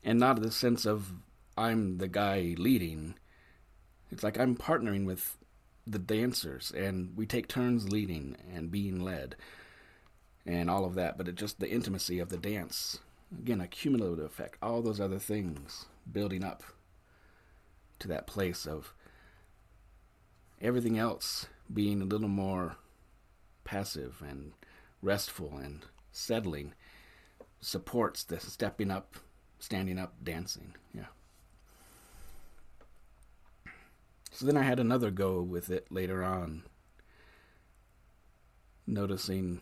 and 0.05 0.19
not 0.19 0.41
the 0.41 0.51
sense 0.51 0.85
of 0.85 1.13
I'm 1.57 1.99
the 1.99 2.09
guy 2.09 2.55
leading. 2.59 3.15
It's 4.11 4.23
like 4.23 4.39
I'm 4.39 4.57
partnering 4.57 5.07
with 5.07 5.37
the 5.87 5.99
dancers, 5.99 6.71
and 6.71 7.17
we 7.17 7.27
take 7.27 7.49
turns 7.49 7.91
leading 7.91 8.37
and 8.55 8.71
being 8.71 9.01
led, 9.01 9.37
and 10.47 10.71
all 10.71 10.85
of 10.85 10.95
that. 10.95 11.17
But 11.17 11.29
it 11.29 11.35
just 11.35 11.61
the 11.61 11.71
intimacy 11.71 12.19
of 12.19 12.29
the 12.29 12.37
dance, 12.37 13.01
again, 13.37 13.61
a 13.61 13.67
cumulative 13.67 14.25
effect. 14.25 14.59
All 14.63 14.83
those 14.83 15.01
other 15.01 15.19
things 15.19 15.87
building 16.11 16.45
up 16.45 16.63
to 18.01 18.09
that 18.09 18.27
place 18.27 18.67
of 18.67 18.95
everything 20.61 20.99
else 20.99 21.47
being 21.73 22.03
a 22.03 22.07
little 22.07 22.29
more 22.29 22.77
passive 23.65 24.23
and 24.27 24.53
restful 25.01 25.57
and 25.57 25.85
settling 26.11 26.75
supports 27.61 28.25
the 28.25 28.41
stepping 28.41 28.91
up 28.91 29.17
standing 29.59 29.99
up 29.99 30.15
dancing. 30.23 30.75
Yeah. 30.93 31.07
So 34.33 34.47
then 34.47 34.57
I 34.57 34.63
had 34.63 34.81
another 34.81 35.11
go 35.11 35.41
with 35.41 35.71
it 35.71 35.87
later 35.91 36.25
on, 36.25 36.65
noticing 38.87 39.61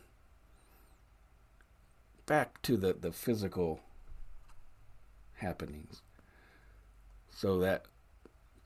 back 2.30 2.62
to 2.62 2.76
the, 2.76 2.92
the 2.92 3.10
physical 3.10 3.80
happenings. 5.38 6.00
So 7.28 7.58
that 7.58 7.86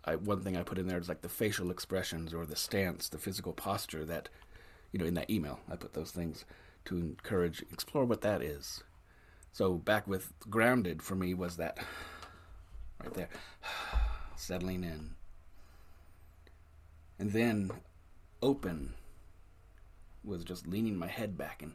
I, 0.04 0.16
one 0.16 0.42
thing 0.42 0.54
I 0.54 0.62
put 0.62 0.76
in 0.76 0.86
there 0.86 0.98
is 0.98 1.08
like 1.08 1.22
the 1.22 1.30
facial 1.30 1.70
expressions 1.70 2.34
or 2.34 2.44
the 2.44 2.56
stance, 2.56 3.08
the 3.08 3.16
physical 3.16 3.54
posture 3.54 4.04
that, 4.04 4.28
you 4.92 4.98
know, 4.98 5.06
in 5.06 5.14
that 5.14 5.30
email, 5.30 5.60
I 5.72 5.76
put 5.76 5.94
those 5.94 6.10
things 6.10 6.44
to 6.84 6.98
encourage, 6.98 7.64
explore 7.72 8.04
what 8.04 8.20
that 8.20 8.42
is. 8.42 8.82
So 9.52 9.76
back 9.76 10.06
with 10.06 10.34
grounded 10.50 11.02
for 11.02 11.14
me 11.14 11.32
was 11.32 11.56
that 11.56 11.78
right 13.02 13.14
there, 13.14 13.30
settling 14.36 14.84
in. 14.84 15.12
And 17.18 17.32
then 17.32 17.70
open 18.42 18.92
was 20.22 20.44
just 20.44 20.66
leaning 20.66 20.98
my 20.98 21.06
head 21.06 21.38
back 21.38 21.62
and 21.62 21.72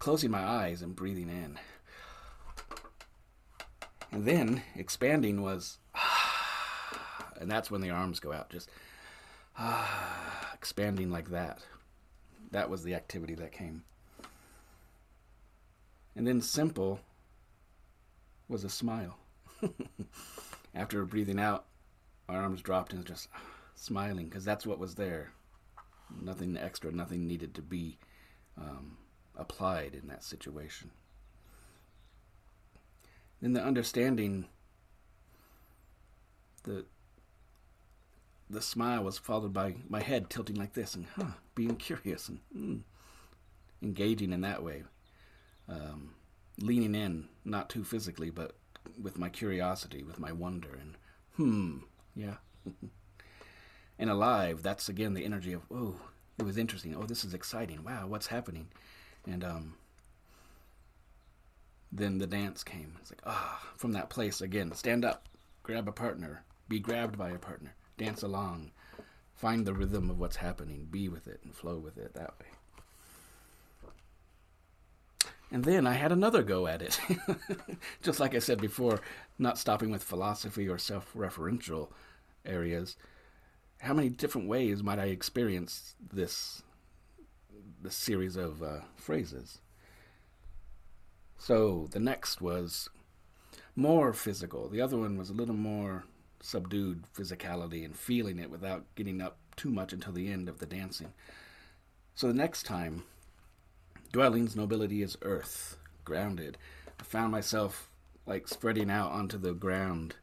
closing 0.00 0.30
my 0.30 0.42
eyes 0.42 0.82
and 0.82 0.96
breathing 0.96 1.28
in. 1.28 1.58
And 4.10 4.24
then 4.24 4.62
expanding 4.74 5.42
was, 5.42 5.78
and 7.40 7.48
that's 7.48 7.70
when 7.70 7.82
the 7.82 7.90
arms 7.90 8.18
go 8.18 8.32
out, 8.32 8.50
just 8.50 8.68
expanding 10.54 11.10
like 11.10 11.30
that. 11.30 11.60
That 12.50 12.68
was 12.68 12.82
the 12.82 12.94
activity 12.94 13.34
that 13.36 13.52
came. 13.52 13.84
And 16.16 16.26
then 16.26 16.40
simple 16.40 16.98
was 18.48 18.64
a 18.64 18.68
smile. 18.68 19.16
After 20.74 21.04
breathing 21.04 21.38
out, 21.38 21.66
my 22.26 22.36
arms 22.36 22.62
dropped 22.62 22.92
and 22.92 23.04
just 23.04 23.28
smiling 23.76 24.28
because 24.28 24.44
that's 24.44 24.66
what 24.66 24.78
was 24.80 24.96
there. 24.96 25.32
Nothing 26.20 26.56
extra, 26.56 26.90
nothing 26.90 27.28
needed 27.28 27.54
to 27.54 27.62
be 27.62 27.98
um, 28.58 28.96
applied 29.40 29.94
in 29.94 30.08
that 30.08 30.24
situation. 30.24 30.90
Then 33.40 33.54
the 33.54 33.62
understanding, 33.62 34.46
the 36.64 36.84
the 38.48 38.60
smile 38.60 39.04
was 39.04 39.16
followed 39.16 39.52
by 39.52 39.76
my 39.88 40.02
head 40.02 40.28
tilting 40.28 40.56
like 40.56 40.74
this 40.74 40.94
and 40.94 41.06
huh, 41.14 41.36
being 41.54 41.76
curious 41.76 42.28
and 42.28 42.40
mm, 42.56 42.80
engaging 43.80 44.32
in 44.32 44.40
that 44.40 44.62
way 44.62 44.82
um, 45.70 46.14
leaning 46.58 46.94
in, 46.94 47.28
not 47.44 47.70
too 47.70 47.84
physically, 47.84 48.30
but 48.30 48.52
with 49.00 49.18
my 49.18 49.28
curiosity, 49.28 50.02
with 50.02 50.18
my 50.18 50.32
wonder, 50.32 50.78
and 50.80 50.96
hmm, 51.36 51.78
yeah. 52.14 52.36
and 53.98 54.10
alive, 54.10 54.62
that's 54.62 54.88
again 54.88 55.14
the 55.14 55.24
energy 55.24 55.52
of, 55.52 55.62
oh, 55.70 55.96
it 56.38 56.44
was 56.44 56.58
interesting. 56.58 56.94
Oh, 56.96 57.04
this 57.04 57.24
is 57.24 57.34
exciting. 57.34 57.84
Wow, 57.84 58.06
what's 58.08 58.26
happening? 58.28 58.68
And 59.26 59.44
um, 59.44 59.74
then 61.92 62.18
the 62.18 62.26
dance 62.26 62.62
came. 62.64 62.96
It's 63.00 63.10
like, 63.10 63.22
ah, 63.26 63.62
from 63.76 63.92
that 63.92 64.10
place 64.10 64.40
again, 64.40 64.72
stand 64.74 65.04
up, 65.04 65.28
grab 65.62 65.88
a 65.88 65.92
partner, 65.92 66.44
be 66.68 66.78
grabbed 66.78 67.18
by 67.18 67.30
a 67.30 67.38
partner, 67.38 67.74
dance 67.98 68.22
along, 68.22 68.70
find 69.34 69.66
the 69.66 69.74
rhythm 69.74 70.10
of 70.10 70.18
what's 70.18 70.36
happening, 70.36 70.86
be 70.90 71.08
with 71.08 71.26
it, 71.26 71.40
and 71.44 71.54
flow 71.54 71.78
with 71.78 71.98
it 71.98 72.14
that 72.14 72.34
way. 72.38 72.46
And 75.52 75.64
then 75.64 75.86
I 75.86 75.94
had 75.94 76.12
another 76.12 76.42
go 76.42 76.66
at 76.66 76.80
it. 76.80 77.00
Just 78.02 78.20
like 78.20 78.34
I 78.34 78.38
said 78.38 78.60
before, 78.60 79.00
not 79.38 79.58
stopping 79.58 79.90
with 79.90 80.02
philosophy 80.02 80.68
or 80.68 80.78
self 80.78 81.12
referential 81.14 81.88
areas. 82.46 82.96
How 83.80 83.94
many 83.94 84.10
different 84.10 84.46
ways 84.46 84.82
might 84.82 84.98
I 84.98 85.06
experience 85.06 85.94
this, 86.12 86.62
this 87.82 87.96
series 87.96 88.36
of 88.36 88.62
uh, 88.62 88.80
phrases? 88.96 89.58
So 91.38 91.88
the 91.90 92.00
next 92.00 92.40
was 92.40 92.88
more 93.74 94.12
physical. 94.12 94.68
The 94.68 94.80
other 94.80 94.98
one 94.98 95.16
was 95.16 95.30
a 95.30 95.34
little 95.34 95.54
more 95.54 96.04
subdued 96.40 97.04
physicality 97.16 97.84
and 97.84 97.96
feeling 97.96 98.38
it 98.38 98.50
without 98.50 98.84
getting 98.94 99.20
up 99.20 99.38
too 99.56 99.70
much 99.70 99.92
until 99.92 100.12
the 100.12 100.30
end 100.30 100.48
of 100.48 100.58
the 100.58 100.66
dancing. 100.66 101.12
So 102.14 102.28
the 102.28 102.34
next 102.34 102.64
time, 102.64 103.04
dwelling's 104.12 104.56
nobility 104.56 105.02
is 105.02 105.16
earth, 105.22 105.78
grounded. 106.04 106.58
I 106.98 107.02
found 107.02 107.32
myself 107.32 107.90
like 108.26 108.48
spreading 108.48 108.90
out 108.90 109.12
onto 109.12 109.38
the 109.38 109.54
ground, 109.54 110.16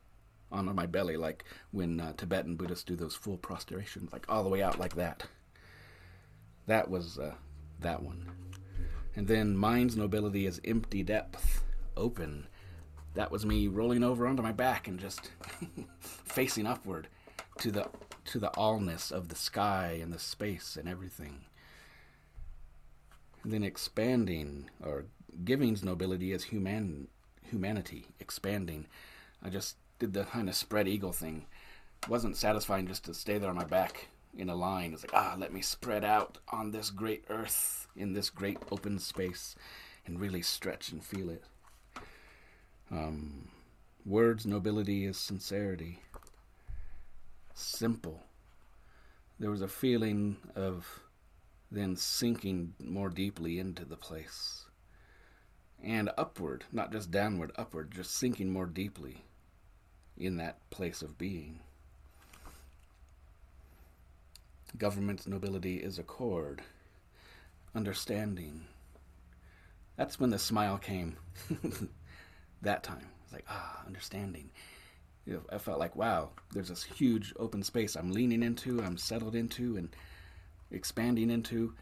onto 0.52 0.74
my 0.74 0.86
belly, 0.86 1.18
like 1.18 1.44
when 1.72 2.00
uh, 2.00 2.14
Tibetan 2.16 2.56
Buddhists 2.56 2.84
do 2.84 2.96
those 2.96 3.16
full 3.16 3.38
prostrations, 3.38 4.14
like 4.14 4.26
all 4.30 4.44
the 4.44 4.50
way 4.50 4.62
out 4.62 4.80
like 4.80 4.96
that. 4.96 5.24
That 6.68 6.90
was 6.90 7.18
uh, 7.18 7.34
that 7.82 8.02
one. 8.02 8.32
And 9.16 9.28
then 9.28 9.58
mind's 9.58 9.96
nobility 9.96 10.46
is 10.46 10.62
empty 10.64 11.04
depth, 11.04 11.64
open. 11.96 12.48
That 13.16 13.32
was 13.32 13.46
me 13.46 13.68
rolling 13.68 14.04
over 14.04 14.28
onto 14.28 14.44
my 14.44 14.52
back 14.52 14.88
and 14.88 15.00
just 15.00 15.32
facing 16.00 16.68
upward 16.68 17.08
to 17.60 17.72
the 17.72 17.88
to 18.26 18.40
the 18.40 18.52
allness 18.52 19.12
of 19.12 19.30
the 19.30 19.36
sky 19.36 20.00
and 20.02 20.14
the 20.14 20.20
space 20.20 20.78
and 20.80 20.88
everything. 20.88 21.46
And 23.44 23.52
then 23.52 23.64
expanding 23.64 24.70
or 24.84 25.06
giving's 25.44 25.84
nobility 25.84 26.32
is 26.32 26.46
human 26.46 27.08
humanity, 27.50 28.08
expanding. 28.20 28.86
I 29.42 29.50
just 29.50 29.78
did 30.00 30.14
the 30.14 30.26
kind 30.26 30.50
of 30.50 30.56
spread 30.56 30.88
eagle 30.88 31.14
thing. 31.14 31.46
Wasn't 32.08 32.38
satisfying 32.38 32.88
just 32.88 33.06
to 33.06 33.14
stay 33.14 33.38
there 33.38 33.50
on 33.50 33.56
my 33.56 33.64
back 33.64 34.10
in 34.38 34.50
a 34.50 34.56
line. 34.56 34.94
It's 34.94 35.04
like, 35.04 35.14
ah, 35.14 35.36
let 35.38 35.52
me 35.52 35.62
spread 35.62 36.04
out 36.04 36.38
on 36.50 36.72
this 36.72 36.90
great 36.90 37.26
earth, 37.30 37.88
in 37.96 38.14
this 38.14 38.30
great 38.30 38.60
open 38.72 39.00
space, 39.00 39.56
and 40.06 40.20
really 40.20 40.42
stretch 40.42 40.92
and 40.92 41.04
feel 41.04 41.30
it. 41.30 41.44
Um, 42.92 43.50
words 44.06 44.46
nobility 44.46 45.06
is 45.06 45.18
sincerity. 45.18 46.00
Simple. 47.54 48.24
There 49.40 49.52
was 49.52 49.62
a 49.62 49.68
feeling 49.68 50.38
of 50.56 51.02
then 51.72 51.96
sinking 51.96 52.74
more 52.80 53.10
deeply 53.10 53.60
into 53.60 53.84
the 53.84 53.98
place. 53.98 54.66
And 55.84 56.10
upward, 56.18 56.64
not 56.72 56.92
just 56.92 57.12
downward, 57.12 57.52
upward, 57.56 57.92
just 57.92 58.16
sinking 58.16 58.52
more 58.52 58.66
deeply 58.66 59.26
in 60.18 60.38
that 60.38 60.68
place 60.70 61.02
of 61.02 61.18
being. 61.18 61.60
Government's 64.76 65.28
nobility 65.28 65.78
is 65.78 65.98
accord, 65.98 66.62
understanding. 67.74 68.66
That's 69.96 70.20
when 70.20 70.30
the 70.30 70.40
smile 70.40 70.78
came. 70.78 71.18
that 72.62 72.84
time. 72.84 73.08
It's 73.24 73.34
like, 73.34 73.46
ah, 73.50 73.84
understanding. 73.86 74.50
You 75.26 75.34
know, 75.34 75.42
I 75.52 75.58
felt 75.58 75.80
like, 75.80 75.96
wow, 75.96 76.30
there's 76.54 76.70
this 76.70 76.84
huge 76.84 77.34
open 77.38 77.64
space 77.64 77.96
I'm 77.96 78.12
leaning 78.12 78.44
into, 78.44 78.82
I'm 78.82 78.98
settled 78.98 79.36
into, 79.36 79.78
and 79.78 79.90
expanding 80.72 81.30
into, 81.30 81.74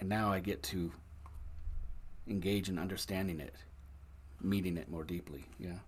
and 0.00 0.08
now 0.08 0.32
I 0.32 0.40
get 0.40 0.62
to 0.64 0.92
engage 2.26 2.68
in 2.68 2.78
understanding 2.78 3.40
it, 3.40 3.54
meeting 4.40 4.76
it 4.76 4.90
more 4.90 5.04
deeply. 5.04 5.44
Yeah. 5.58 5.78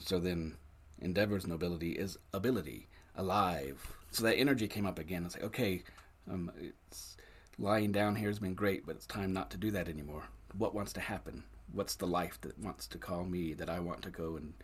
So 0.00 0.18
then, 0.18 0.56
endeavor's 1.00 1.46
nobility 1.46 1.92
is 1.92 2.18
ability, 2.32 2.88
alive. 3.16 3.96
So 4.10 4.24
that 4.24 4.36
energy 4.36 4.68
came 4.68 4.86
up 4.86 4.98
again. 4.98 5.24
It's 5.24 5.34
like, 5.34 5.44
okay, 5.44 5.82
um, 6.30 6.50
it's 6.60 7.16
lying 7.58 7.92
down 7.92 8.16
here 8.16 8.28
has 8.28 8.38
been 8.38 8.54
great, 8.54 8.86
but 8.86 8.96
it's 8.96 9.06
time 9.06 9.32
not 9.32 9.50
to 9.50 9.56
do 9.56 9.70
that 9.72 9.88
anymore. 9.88 10.24
What 10.56 10.74
wants 10.74 10.92
to 10.94 11.00
happen? 11.00 11.44
What's 11.72 11.96
the 11.96 12.06
life 12.06 12.40
that 12.42 12.58
wants 12.58 12.86
to 12.88 12.98
call 12.98 13.24
me 13.24 13.54
that 13.54 13.68
I 13.68 13.80
want 13.80 14.02
to 14.02 14.10
go 14.10 14.36
and 14.36 14.54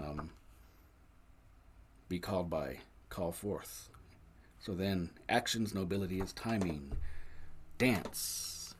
um, 0.00 0.30
be 2.08 2.18
called 2.18 2.50
by, 2.50 2.78
call 3.08 3.32
forth? 3.32 3.88
So 4.60 4.74
then, 4.74 5.10
action's 5.28 5.74
nobility 5.74 6.20
is 6.20 6.32
timing. 6.32 6.92
Dance. 7.78 8.74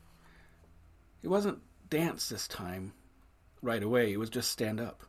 It 1.23 1.29
wasn't 1.29 1.61
dance 1.89 2.29
this 2.29 2.47
time 2.47 2.93
right 3.63 3.83
away, 3.83 4.13
it 4.13 4.19
was 4.19 4.31
just 4.31 4.51
stand 4.51 4.81
up. 4.81 5.03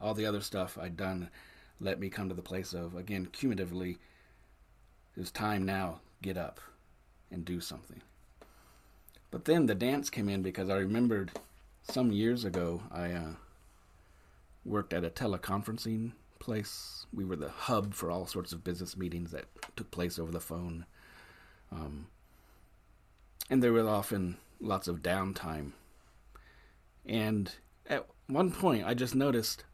All 0.00 0.14
the 0.14 0.26
other 0.26 0.40
stuff 0.40 0.78
I'd 0.80 0.96
done 0.96 1.30
let 1.80 2.00
me 2.00 2.08
come 2.08 2.28
to 2.28 2.34
the 2.34 2.42
place 2.42 2.72
of, 2.72 2.94
again, 2.94 3.28
cumulatively, 3.32 3.98
it's 5.16 5.30
time 5.30 5.64
now, 5.64 6.00
get 6.22 6.36
up 6.36 6.60
and 7.30 7.44
do 7.44 7.60
something. 7.60 8.02
But 9.30 9.44
then 9.44 9.66
the 9.66 9.74
dance 9.74 10.10
came 10.10 10.28
in 10.28 10.42
because 10.42 10.70
I 10.70 10.78
remembered 10.78 11.32
some 11.82 12.12
years 12.12 12.44
ago 12.44 12.82
I 12.90 13.12
uh, 13.12 13.32
worked 14.64 14.92
at 14.92 15.04
a 15.04 15.10
teleconferencing 15.10 16.12
place. 16.38 17.06
We 17.12 17.24
were 17.24 17.36
the 17.36 17.50
hub 17.50 17.94
for 17.94 18.10
all 18.10 18.26
sorts 18.26 18.52
of 18.52 18.64
business 18.64 18.96
meetings 18.96 19.30
that 19.32 19.46
took 19.76 19.90
place 19.90 20.18
over 20.18 20.30
the 20.30 20.40
phone. 20.40 20.86
Um, 21.70 22.06
and 23.50 23.62
there 23.62 23.72
was 23.72 23.86
often 23.86 24.36
lots 24.60 24.88
of 24.88 25.02
downtime. 25.02 25.72
And 27.06 27.50
at 27.86 28.06
one 28.26 28.50
point, 28.50 28.86
I 28.86 28.94
just 28.94 29.14
noticed, 29.14 29.64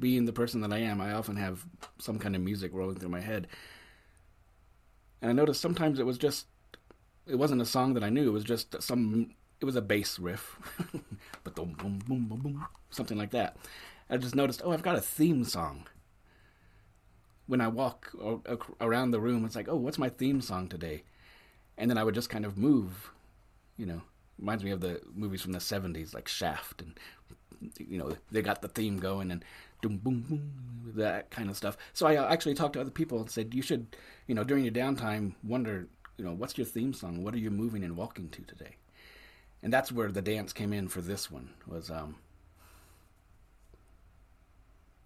being 0.00 0.24
the 0.24 0.32
person 0.32 0.62
that 0.62 0.72
I 0.72 0.78
am, 0.78 1.00
I 1.00 1.12
often 1.12 1.36
have 1.36 1.64
some 1.98 2.18
kind 2.18 2.34
of 2.34 2.42
music 2.42 2.72
rolling 2.74 2.96
through 2.96 3.10
my 3.10 3.20
head. 3.20 3.46
And 5.22 5.30
I 5.30 5.34
noticed 5.34 5.60
sometimes 5.60 6.00
it 6.00 6.06
was 6.06 6.18
just, 6.18 6.46
it 7.26 7.36
wasn't 7.36 7.62
a 7.62 7.66
song 7.66 7.94
that 7.94 8.02
I 8.02 8.08
knew. 8.08 8.28
It 8.28 8.32
was 8.32 8.44
just 8.44 8.82
some, 8.82 9.34
it 9.60 9.66
was 9.66 9.76
a 9.76 9.82
bass 9.82 10.18
riff, 10.18 10.58
but 11.44 11.54
boom, 11.54 11.74
boom, 11.74 12.00
boom, 12.08 12.26
boom, 12.26 12.40
boom, 12.40 12.66
something 12.90 13.18
like 13.18 13.30
that. 13.30 13.56
I 14.08 14.16
just 14.16 14.34
noticed, 14.34 14.62
oh, 14.64 14.72
I've 14.72 14.82
got 14.82 14.96
a 14.96 15.00
theme 15.00 15.44
song. 15.44 15.86
When 17.46 17.60
I 17.60 17.68
walk 17.68 18.10
around 18.80 19.10
the 19.10 19.20
room, 19.20 19.44
it's 19.44 19.56
like, 19.56 19.68
oh, 19.68 19.76
what's 19.76 19.98
my 19.98 20.08
theme 20.08 20.40
song 20.40 20.68
today? 20.68 21.02
And 21.76 21.90
then 21.90 21.98
I 21.98 22.04
would 22.04 22.14
just 22.14 22.30
kind 22.30 22.44
of 22.44 22.56
move, 22.56 23.10
you 23.76 23.86
know. 23.86 24.02
Reminds 24.38 24.64
me 24.64 24.70
of 24.70 24.80
the 24.80 25.02
movies 25.14 25.42
from 25.42 25.52
the 25.52 25.58
70s, 25.58 26.14
like 26.14 26.26
Shaft, 26.26 26.80
and, 26.80 26.98
you 27.78 27.98
know, 27.98 28.16
they 28.30 28.42
got 28.42 28.62
the 28.62 28.68
theme 28.68 28.98
going 28.98 29.30
and 29.30 29.44
boom, 29.82 29.98
boom, 29.98 30.20
boom, 30.28 30.52
that 30.96 31.30
kind 31.30 31.50
of 31.50 31.56
stuff. 31.56 31.76
So 31.92 32.06
I 32.06 32.14
actually 32.32 32.54
talked 32.54 32.74
to 32.74 32.80
other 32.80 32.90
people 32.90 33.20
and 33.20 33.30
said, 33.30 33.54
you 33.54 33.62
should, 33.62 33.96
you 34.26 34.34
know, 34.34 34.44
during 34.44 34.64
your 34.64 34.72
downtime, 34.72 35.34
wonder, 35.42 35.88
you 36.16 36.24
know, 36.24 36.32
what's 36.32 36.58
your 36.58 36.66
theme 36.66 36.92
song? 36.92 37.22
What 37.22 37.34
are 37.34 37.38
you 37.38 37.50
moving 37.50 37.84
and 37.84 37.96
walking 37.96 38.28
to 38.30 38.42
today? 38.42 38.76
And 39.62 39.72
that's 39.72 39.92
where 39.92 40.10
the 40.10 40.22
dance 40.22 40.52
came 40.52 40.72
in 40.72 40.88
for 40.88 41.00
this 41.00 41.30
one, 41.30 41.50
was, 41.66 41.90
um, 41.90 42.16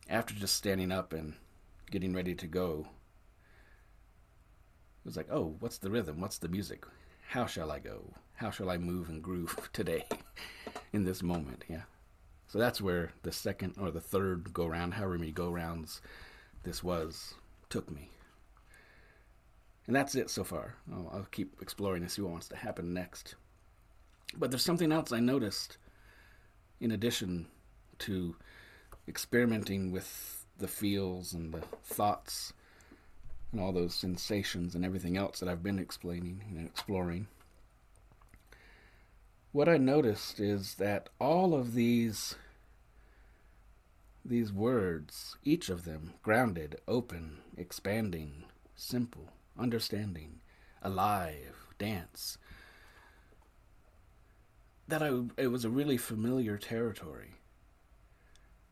after 0.09 0.35
just 0.35 0.55
standing 0.57 0.93
up 0.93 1.13
and 1.13 1.35
getting 1.91 2.15
ready 2.15 2.35
to 2.35 2.47
go, 2.47 2.87
it 5.05 5.09
was 5.09 5.17
like, 5.17 5.29
oh, 5.31 5.57
what's 5.61 5.79
the 5.79 5.91
rhythm? 5.91 6.21
What's 6.21 6.39
the 6.39 6.49
music? 6.49 6.85
How 7.29 7.47
shall 7.47 7.71
I 7.71 7.79
go? 7.79 8.13
How 8.35 8.51
shall 8.51 8.71
I 8.71 8.79
move 8.79 9.09
and 9.09 9.23
groove 9.23 9.71
today 9.73 10.05
in 10.93 11.05
this 11.05 11.23
moment? 11.23 11.65
Yeah. 11.69 11.83
So 12.55 12.61
that's 12.61 12.81
where 12.81 13.11
the 13.25 13.33
second 13.33 13.75
or 13.81 13.91
the 13.91 14.01
third 14.01 14.55
go 14.55 14.65
round, 14.65 14.95
however 14.95 15.19
many 15.19 15.33
go 15.33 15.51
rounds 15.51 16.01
this 16.63 16.85
was, 16.85 17.35
took 17.69 17.91
me. 17.91 18.11
And 19.89 19.97
that's 19.97 20.15
it 20.15 20.31
so 20.31 20.45
far. 20.45 20.77
I'll, 20.93 21.11
I'll 21.13 21.29
keep 21.33 21.61
exploring 21.61 22.03
and 22.03 22.13
see 22.13 22.23
what 22.23 22.31
wants 22.31 22.47
to 22.51 22.57
happen 22.57 22.95
next. 22.95 23.35
But 24.37 24.53
there's 24.53 24.63
something 24.63 24.93
else 24.93 25.11
I 25.11 25.19
noticed 25.19 25.79
in 26.79 26.93
addition 26.93 27.49
to 27.99 28.37
experimenting 29.09 29.91
with 29.91 30.47
the 30.59 30.69
feels 30.69 31.33
and 31.33 31.53
the 31.53 31.63
thoughts 31.83 32.53
and 33.51 33.61
all 33.61 33.73
those 33.73 33.97
sensations 33.97 34.77
and 34.77 34.85
everything 34.85 35.17
else 35.17 35.41
that 35.41 35.49
I've 35.49 35.65
been 35.65 35.81
explaining 35.81 36.45
and 36.49 36.65
exploring. 36.65 37.27
What 39.51 39.69
I 39.69 39.77
noticed 39.77 40.39
is 40.39 40.77
that 40.77 41.09
all 41.19 41.53
of 41.53 41.75
these 41.75 42.37
these 44.25 44.53
words, 44.53 45.37
each 45.45 45.69
of 45.69 45.85
them 45.85 46.15
grounded, 46.23 46.77
open, 46.89 47.39
expanding, 47.57 48.45
simple, 48.75 49.33
understanding, 49.59 50.41
alive, 50.83 51.67
dance, 51.79 52.39
that 54.89 55.03
I, 55.03 55.11
it 55.37 55.49
was 55.49 55.65
a 55.65 55.71
really 55.71 55.97
familiar 55.97 56.57
territory 56.57 57.35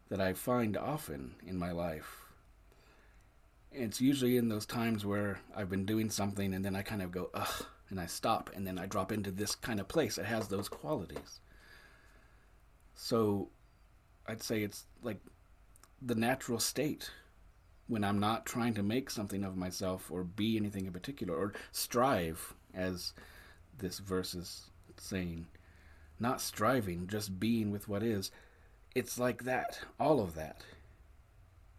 that 0.08 0.20
I 0.20 0.32
find 0.32 0.76
often 0.76 1.34
in 1.46 1.58
my 1.58 1.72
life. 1.72 2.18
It's 3.70 4.00
usually 4.00 4.36
in 4.36 4.48
those 4.48 4.66
times 4.66 5.06
where 5.06 5.40
I've 5.56 5.70
been 5.70 5.86
doing 5.86 6.10
something 6.10 6.52
and 6.52 6.64
then 6.64 6.76
I 6.76 6.82
kind 6.82 7.00
of 7.00 7.10
go, 7.10 7.30
ugh, 7.32 7.64
and 7.88 7.98
I 7.98 8.06
stop 8.06 8.50
and 8.54 8.66
then 8.66 8.78
I 8.78 8.86
drop 8.86 9.12
into 9.12 9.30
this 9.30 9.54
kind 9.54 9.80
of 9.80 9.88
place 9.88 10.16
that 10.16 10.26
has 10.26 10.48
those 10.48 10.68
qualities. 10.68 11.40
So 12.94 13.48
I'd 14.26 14.42
say 14.42 14.62
it's 14.62 14.84
like 15.02 15.18
the 16.04 16.14
natural 16.14 16.58
state 16.58 17.10
when 17.86 18.04
I'm 18.04 18.18
not 18.18 18.46
trying 18.46 18.74
to 18.74 18.82
make 18.82 19.10
something 19.10 19.44
of 19.44 19.56
myself 19.56 20.10
or 20.10 20.24
be 20.24 20.56
anything 20.56 20.86
in 20.86 20.92
particular 20.92 21.34
or 21.34 21.52
strive, 21.72 22.54
as 22.74 23.12
this 23.78 23.98
verse 23.98 24.34
is 24.34 24.70
saying. 24.96 25.46
Not 26.18 26.40
striving, 26.40 27.06
just 27.06 27.38
being 27.40 27.70
with 27.70 27.88
what 27.88 28.02
is. 28.02 28.30
It's 28.94 29.18
like 29.18 29.44
that, 29.44 29.80
all 29.98 30.20
of 30.20 30.34
that. 30.34 30.62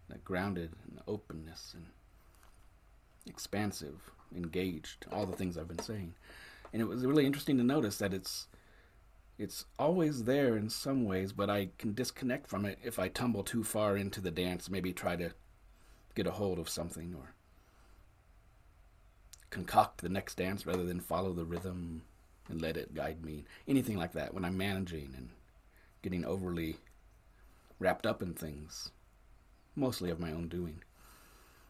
That 0.09 0.25
grounded 0.25 0.71
and 0.87 0.99
openness 1.07 1.73
and 1.73 1.85
expansive, 3.25 4.11
engaged, 4.35 5.05
all 5.11 5.25
the 5.25 5.35
things 5.35 5.57
I've 5.57 5.67
been 5.67 5.79
saying. 5.79 6.13
And 6.73 6.81
it 6.81 6.85
was 6.85 7.05
really 7.05 7.25
interesting 7.25 7.57
to 7.57 7.63
notice 7.63 7.97
that 7.99 8.13
it's 8.13 8.47
it's 9.43 9.65
always 9.77 10.23
there 10.23 10.55
in 10.55 10.69
some 10.69 11.03
ways, 11.03 11.33
but 11.33 11.49
I 11.49 11.69
can 11.77 11.93
disconnect 11.93 12.47
from 12.47 12.63
it 12.63 12.79
if 12.81 12.97
I 12.97 13.09
tumble 13.09 13.43
too 13.43 13.63
far 13.63 13.97
into 13.97 14.21
the 14.21 14.31
dance, 14.31 14.69
maybe 14.69 14.93
try 14.93 15.17
to 15.17 15.33
get 16.15 16.25
a 16.25 16.31
hold 16.31 16.59
of 16.59 16.69
something 16.69 17.13
or 17.13 17.33
concoct 19.49 20.01
the 20.01 20.07
next 20.07 20.35
dance 20.35 20.65
rather 20.65 20.85
than 20.85 21.01
follow 21.01 21.33
the 21.33 21.43
rhythm 21.43 22.03
and 22.47 22.61
let 22.61 22.77
it 22.77 22.95
guide 22.95 23.23
me. 23.23 23.43
Anything 23.67 23.97
like 23.97 24.13
that 24.13 24.33
when 24.33 24.45
I'm 24.45 24.57
managing 24.57 25.13
and 25.17 25.29
getting 26.01 26.23
overly 26.23 26.77
wrapped 27.79 28.05
up 28.05 28.21
in 28.21 28.33
things, 28.33 28.91
mostly 29.75 30.09
of 30.09 30.21
my 30.21 30.31
own 30.31 30.47
doing. 30.47 30.81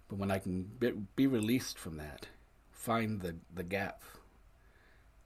But 0.07 0.19
when 0.19 0.29
I 0.29 0.37
can 0.37 0.69
be 1.15 1.25
released 1.25 1.79
from 1.79 1.97
that, 1.97 2.27
find 2.71 3.19
the, 3.19 3.35
the 3.51 3.63
gap, 3.63 4.03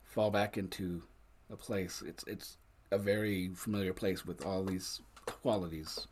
fall 0.06 0.32
back 0.32 0.58
into 0.58 1.04
a 1.52 1.56
place, 1.56 2.04
it's, 2.06 2.24
it's 2.26 2.58
a 2.92 2.98
very 2.98 3.50
familiar 3.50 3.94
place 3.94 4.26
with 4.26 4.46
all 4.46 4.64
these 4.64 5.02
qualities. 5.26 6.08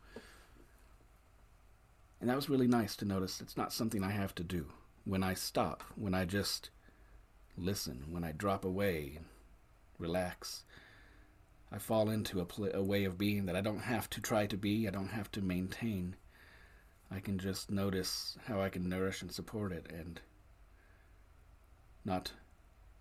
And 2.20 2.30
that 2.30 2.36
was 2.36 2.48
really 2.48 2.66
nice 2.66 2.96
to 2.96 3.04
notice 3.04 3.40
it's 3.40 3.56
not 3.56 3.72
something 3.72 4.02
I 4.02 4.10
have 4.10 4.34
to 4.36 4.44
do. 4.44 4.66
When 5.04 5.22
I 5.22 5.34
stop, 5.34 5.82
when 5.94 6.14
I 6.14 6.24
just 6.24 6.70
listen, 7.56 8.04
when 8.10 8.24
I 8.24 8.32
drop 8.32 8.64
away 8.64 9.18
relax, 9.98 10.64
I 11.70 11.78
fall 11.78 12.10
into 12.10 12.40
a, 12.40 12.44
pl- 12.44 12.74
a 12.74 12.82
way 12.82 13.04
of 13.04 13.18
being 13.18 13.46
that 13.46 13.56
I 13.56 13.60
don't 13.60 13.80
have 13.80 14.08
to 14.10 14.20
try 14.20 14.46
to 14.46 14.56
be, 14.56 14.86
I 14.86 14.90
don't 14.90 15.08
have 15.08 15.30
to 15.32 15.42
maintain. 15.42 16.16
I 17.10 17.20
can 17.20 17.38
just 17.38 17.70
notice 17.70 18.36
how 18.46 18.60
I 18.60 18.68
can 18.68 18.88
nourish 18.88 19.22
and 19.22 19.30
support 19.30 19.72
it 19.72 19.86
and 19.90 20.20
not 22.04 22.32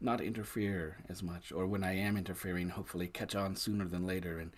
not 0.06 0.22
interfere 0.22 0.98
as 1.10 1.22
much 1.24 1.52
or 1.52 1.65
when 1.65 1.84
I 1.84 1.96
am 1.96 2.15
interfering 2.15 2.70
hopefully 2.70 3.08
catch 3.08 3.36
on 3.36 3.56
sooner 3.56 3.86
than 3.86 4.06
later 4.06 4.39
and 4.39 4.52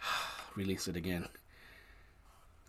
release 0.56 0.88
it 0.88 0.96
again. 0.96 1.28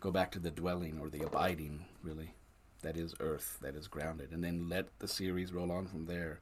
Go 0.00 0.10
back 0.10 0.32
to 0.32 0.38
the 0.38 0.50
dwelling 0.50 0.98
or 1.00 1.08
the 1.08 1.24
abiding 1.24 1.86
really 2.02 2.34
that 2.82 2.96
is 2.96 3.14
earth, 3.20 3.58
that 3.62 3.74
is 3.74 3.88
grounded, 3.88 4.32
and 4.32 4.44
then 4.44 4.68
let 4.68 4.86
the 4.98 5.08
series 5.08 5.52
roll 5.52 5.72
on 5.72 5.86
from 5.86 6.06
there. 6.06 6.40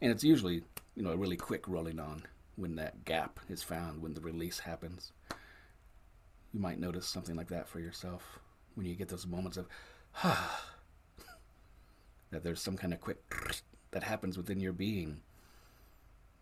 And 0.00 0.10
it's 0.10 0.24
usually, 0.24 0.62
you 0.96 1.02
know, 1.02 1.12
a 1.12 1.16
really 1.16 1.36
quick 1.36 1.68
rolling 1.68 2.00
on 2.00 2.24
when 2.56 2.76
that 2.76 3.04
gap 3.04 3.38
is 3.48 3.62
found, 3.62 4.02
when 4.02 4.14
the 4.14 4.20
release 4.20 4.58
happens. 4.58 5.12
You 6.52 6.60
might 6.60 6.80
notice 6.80 7.06
something 7.06 7.36
like 7.36 7.48
that 7.48 7.68
for 7.68 7.80
yourself 7.80 8.38
when 8.74 8.86
you 8.86 8.94
get 8.94 9.08
those 9.08 9.26
moments 9.26 9.56
of, 9.56 9.66
that 12.30 12.42
there's 12.42 12.60
some 12.60 12.76
kind 12.76 12.92
of 12.92 13.00
quick 13.00 13.18
that 13.90 14.02
happens 14.02 14.36
within 14.36 14.60
your 14.60 14.72
being 14.72 15.20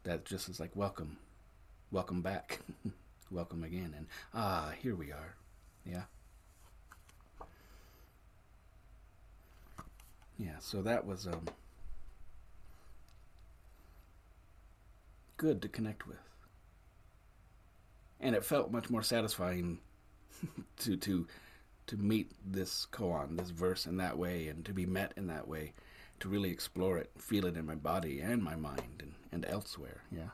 that 0.05 0.25
just 0.25 0.49
is 0.49 0.61
like, 0.61 0.75
welcome, 0.75 1.17
welcome 1.91 2.23
back, 2.23 2.61
welcome 3.31 3.65
again, 3.65 3.93
and 3.97 4.07
ah, 4.35 4.73
here 4.81 4.95
we 4.95 5.11
are. 5.11 5.35
Yeah. 5.85 6.03
Yeah, 10.39 10.59
so 10.61 10.83
that 10.83 11.07
was 11.07 11.27
um, 11.27 11.47
good 15.37 15.63
to 15.63 15.69
connect 15.69 16.07
with. 16.07 16.19
And 18.21 18.35
it 18.35 18.45
felt 18.45 18.71
much 18.71 18.91
more 18.91 19.03
satisfying 19.03 19.79
to 20.79 20.97
to 20.97 21.27
to 21.87 21.97
meet 21.97 22.33
this 22.45 22.87
koan, 22.93 23.37
this 23.37 23.51
verse 23.51 23.87
in 23.87 23.99
that 23.99 24.19
way, 24.19 24.49
and 24.49 24.65
to 24.65 24.73
be 24.73 24.87
met 24.87 25.13
in 25.17 25.29
that 25.29 25.47
way, 25.47 25.73
to 26.21 26.29
really 26.29 26.51
explore 26.51 26.99
it, 26.99 27.11
feel 27.19 27.47
it 27.47 27.57
in 27.57 27.67
my 27.67 27.75
body 27.75 28.21
and 28.21 28.43
my 28.43 28.57
mind 28.57 29.01
and, 29.01 29.15
and 29.33 29.45
elsewhere, 29.47 30.03
yeah. 30.11 30.31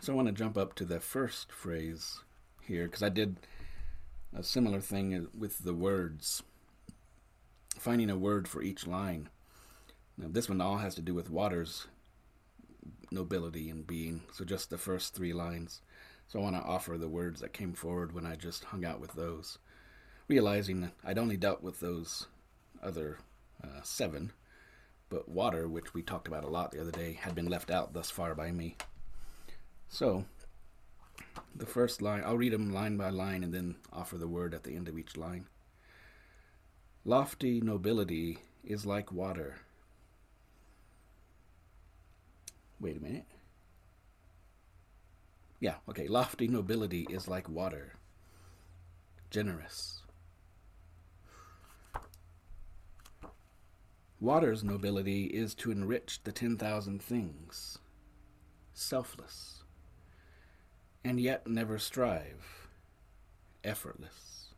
so 0.00 0.12
I 0.12 0.16
want 0.16 0.28
to 0.28 0.32
jump 0.32 0.58
up 0.58 0.74
to 0.74 0.84
the 0.84 1.00
first 1.00 1.52
phrase 1.52 2.20
here 2.60 2.86
because 2.86 3.02
I 3.02 3.08
did 3.08 3.36
a 4.34 4.42
similar 4.42 4.80
thing 4.80 5.14
uh, 5.14 5.20
with 5.38 5.58
the 5.58 5.74
words, 5.74 6.42
finding 7.78 8.10
a 8.10 8.16
word 8.16 8.48
for 8.48 8.62
each 8.62 8.86
line. 8.86 9.28
Now, 10.16 10.28
this 10.30 10.48
one 10.48 10.60
all 10.60 10.78
has 10.78 10.94
to 10.96 11.02
do 11.02 11.14
with 11.14 11.30
water's 11.30 11.86
nobility 13.10 13.68
and 13.68 13.86
being, 13.86 14.22
so 14.32 14.44
just 14.44 14.70
the 14.70 14.78
first 14.78 15.14
three 15.14 15.32
lines. 15.32 15.80
So 16.32 16.40
I 16.40 16.44
want 16.44 16.56
to 16.56 16.62
offer 16.62 16.96
the 16.96 17.10
words 17.10 17.42
that 17.42 17.52
came 17.52 17.74
forward 17.74 18.14
when 18.14 18.24
I 18.24 18.36
just 18.36 18.64
hung 18.64 18.86
out 18.86 19.00
with 19.00 19.12
those, 19.12 19.58
realizing 20.28 20.80
that 20.80 20.92
I'd 21.04 21.18
only 21.18 21.36
dealt 21.36 21.62
with 21.62 21.80
those 21.80 22.26
other 22.82 23.18
uh, 23.62 23.82
seven, 23.82 24.32
but 25.10 25.28
water, 25.28 25.68
which 25.68 25.92
we 25.92 26.00
talked 26.00 26.26
about 26.26 26.44
a 26.44 26.48
lot 26.48 26.70
the 26.70 26.80
other 26.80 26.90
day, 26.90 27.18
had 27.20 27.34
been 27.34 27.50
left 27.50 27.70
out 27.70 27.92
thus 27.92 28.10
far 28.10 28.34
by 28.34 28.50
me. 28.50 28.76
So 29.90 30.24
the 31.54 31.66
first 31.66 32.00
line, 32.00 32.22
I'll 32.24 32.38
read 32.38 32.54
them 32.54 32.72
line 32.72 32.96
by 32.96 33.10
line 33.10 33.44
and 33.44 33.52
then 33.52 33.76
offer 33.92 34.16
the 34.16 34.26
word 34.26 34.54
at 34.54 34.62
the 34.62 34.74
end 34.74 34.88
of 34.88 34.98
each 34.98 35.18
line. 35.18 35.48
Lofty 37.04 37.60
nobility 37.60 38.38
is 38.64 38.86
like 38.86 39.12
water. 39.12 39.56
Wait 42.80 42.96
a 42.96 43.00
minute. 43.00 43.26
Yeah, 45.62 45.76
okay. 45.88 46.08
Lofty 46.08 46.48
nobility 46.48 47.06
is 47.08 47.28
like 47.28 47.48
water. 47.48 47.94
Generous. 49.30 50.02
Water's 54.18 54.64
nobility 54.64 55.26
is 55.26 55.54
to 55.54 55.70
enrich 55.70 56.20
the 56.24 56.32
10,000 56.32 57.00
things. 57.00 57.78
Selfless 58.74 59.62
and 61.04 61.20
yet 61.20 61.46
never 61.46 61.78
strive, 61.78 62.68
effortless. 63.64 64.54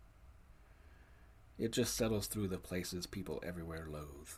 It 1.59 1.73
just 1.73 1.95
settles 1.97 2.27
through 2.27 2.49
the 2.49 2.59
places 2.59 3.07
people 3.07 3.43
everywhere 3.47 3.87
loathe. 3.89 4.31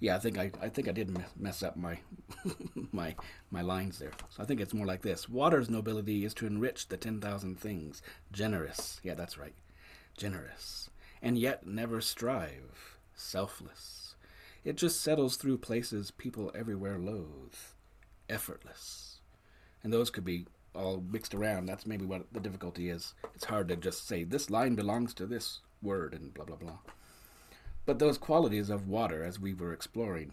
Yeah, 0.00 0.16
I 0.16 0.18
think 0.18 0.38
I, 0.38 0.50
I 0.62 0.70
think 0.70 0.88
I 0.88 0.92
did 0.92 1.14
mess 1.38 1.62
up 1.62 1.76
my 1.76 1.98
my 2.92 3.14
my 3.50 3.60
lines 3.60 3.98
there. 3.98 4.12
So 4.30 4.42
I 4.42 4.46
think 4.46 4.60
it's 4.60 4.72
more 4.74 4.86
like 4.86 5.02
this: 5.02 5.28
Water's 5.28 5.68
nobility 5.68 6.24
is 6.24 6.32
to 6.34 6.46
enrich 6.46 6.88
the 6.88 6.96
ten 6.96 7.20
thousand 7.20 7.60
things. 7.60 8.00
Generous, 8.32 8.98
yeah, 9.04 9.14
that's 9.14 9.36
right, 9.36 9.54
generous, 10.16 10.88
and 11.20 11.38
yet 11.38 11.66
never 11.66 12.00
strive. 12.00 12.98
Selfless. 13.14 14.14
It 14.64 14.76
just 14.76 15.02
settles 15.02 15.36
through 15.36 15.58
places 15.58 16.10
people 16.10 16.50
everywhere 16.54 16.98
loathe. 16.98 17.54
Effortless, 18.30 19.20
and 19.82 19.92
those 19.92 20.08
could 20.08 20.24
be 20.24 20.46
all 20.74 21.04
mixed 21.10 21.34
around. 21.34 21.66
That's 21.66 21.86
maybe 21.86 22.06
what 22.06 22.32
the 22.32 22.40
difficulty 22.40 22.88
is. 22.88 23.12
It's 23.34 23.44
hard 23.44 23.68
to 23.68 23.76
just 23.76 24.06
say 24.06 24.24
this 24.24 24.48
line 24.48 24.76
belongs 24.76 25.12
to 25.14 25.26
this 25.26 25.60
word 25.82 26.14
and 26.14 26.32
blah 26.32 26.46
blah 26.46 26.56
blah. 26.56 26.78
But 27.86 27.98
those 27.98 28.18
qualities 28.18 28.70
of 28.70 28.88
water, 28.88 29.22
as 29.24 29.40
we 29.40 29.54
were 29.54 29.72
exploring, 29.72 30.32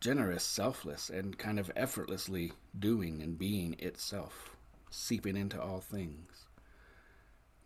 generous, 0.00 0.44
selfless, 0.44 1.10
and 1.10 1.38
kind 1.38 1.58
of 1.58 1.70
effortlessly 1.76 2.52
doing 2.78 3.22
and 3.22 3.38
being 3.38 3.76
itself, 3.78 4.56
seeping 4.90 5.36
into 5.36 5.60
all 5.60 5.80
things, 5.80 6.46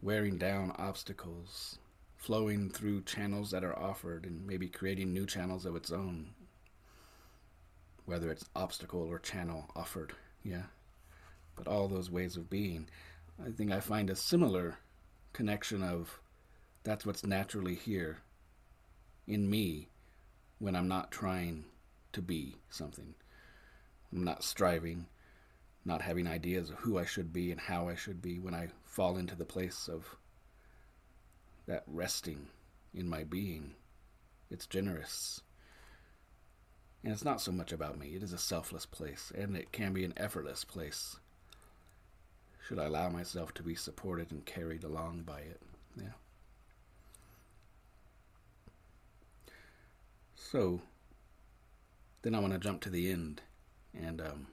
wearing 0.02 0.36
down 0.36 0.72
obstacles, 0.76 1.78
flowing 2.16 2.70
through 2.70 3.02
channels 3.02 3.50
that 3.50 3.64
are 3.64 3.78
offered, 3.78 4.24
and 4.24 4.46
maybe 4.46 4.68
creating 4.68 5.12
new 5.12 5.26
channels 5.26 5.64
of 5.64 5.76
its 5.76 5.92
own, 5.92 6.30
whether 8.04 8.30
it's 8.30 8.48
obstacle 8.56 9.02
or 9.02 9.18
channel 9.18 9.70
offered. 9.76 10.12
Yeah 10.42 10.64
but 11.56 11.68
all 11.68 11.88
those 11.88 12.10
ways 12.10 12.36
of 12.36 12.50
being. 12.50 12.88
I 13.44 13.50
think 13.50 13.72
I 13.72 13.80
find 13.80 14.10
a 14.10 14.16
similar 14.16 14.78
connection 15.32 15.82
of 15.82 16.20
that's 16.82 17.06
what's 17.06 17.24
naturally 17.24 17.74
here 17.74 18.18
in 19.26 19.48
me 19.48 19.88
when 20.58 20.76
I'm 20.76 20.88
not 20.88 21.10
trying 21.10 21.64
to 22.12 22.22
be 22.22 22.56
something. 22.70 23.14
I'm 24.12 24.24
not 24.24 24.44
striving, 24.44 25.06
not 25.84 26.02
having 26.02 26.26
ideas 26.26 26.70
of 26.70 26.76
who 26.76 26.98
I 26.98 27.04
should 27.04 27.32
be 27.32 27.50
and 27.50 27.60
how 27.60 27.88
I 27.88 27.94
should 27.94 28.22
be 28.22 28.38
when 28.38 28.54
I 28.54 28.68
fall 28.84 29.16
into 29.16 29.34
the 29.34 29.44
place 29.44 29.88
of 29.88 30.16
that 31.66 31.82
resting 31.86 32.48
in 32.92 33.08
my 33.08 33.24
being. 33.24 33.74
It's 34.50 34.66
generous. 34.66 35.40
And 37.02 37.12
it's 37.12 37.24
not 37.24 37.40
so 37.40 37.52
much 37.52 37.72
about 37.72 37.98
me. 37.98 38.14
It 38.14 38.22
is 38.22 38.32
a 38.32 38.38
selfless 38.38 38.86
place, 38.86 39.32
and 39.36 39.56
it 39.56 39.72
can 39.72 39.92
be 39.92 40.04
an 40.04 40.14
effortless 40.16 40.64
place. 40.64 41.16
Should 42.66 42.78
I 42.78 42.84
allow 42.84 43.10
myself 43.10 43.52
to 43.54 43.62
be 43.62 43.74
supported 43.74 44.30
and 44.30 44.46
carried 44.46 44.84
along 44.84 45.24
by 45.24 45.40
it? 45.40 45.60
Yeah. 45.96 46.14
So, 50.44 50.82
then 52.20 52.34
I 52.34 52.38
want 52.38 52.52
to 52.52 52.58
jump 52.58 52.82
to 52.82 52.90
the 52.90 53.10
end 53.10 53.40
and 53.94 54.20
um, 54.20 54.46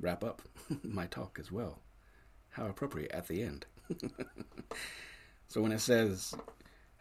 wrap 0.00 0.24
up 0.24 0.40
my 0.82 1.06
talk 1.06 1.38
as 1.38 1.52
well. 1.52 1.80
How 2.48 2.66
appropriate 2.66 3.12
at 3.12 3.28
the 3.28 3.42
end. 3.42 3.66
so 5.48 5.60
when 5.60 5.70
it 5.70 5.80
says, 5.80 6.34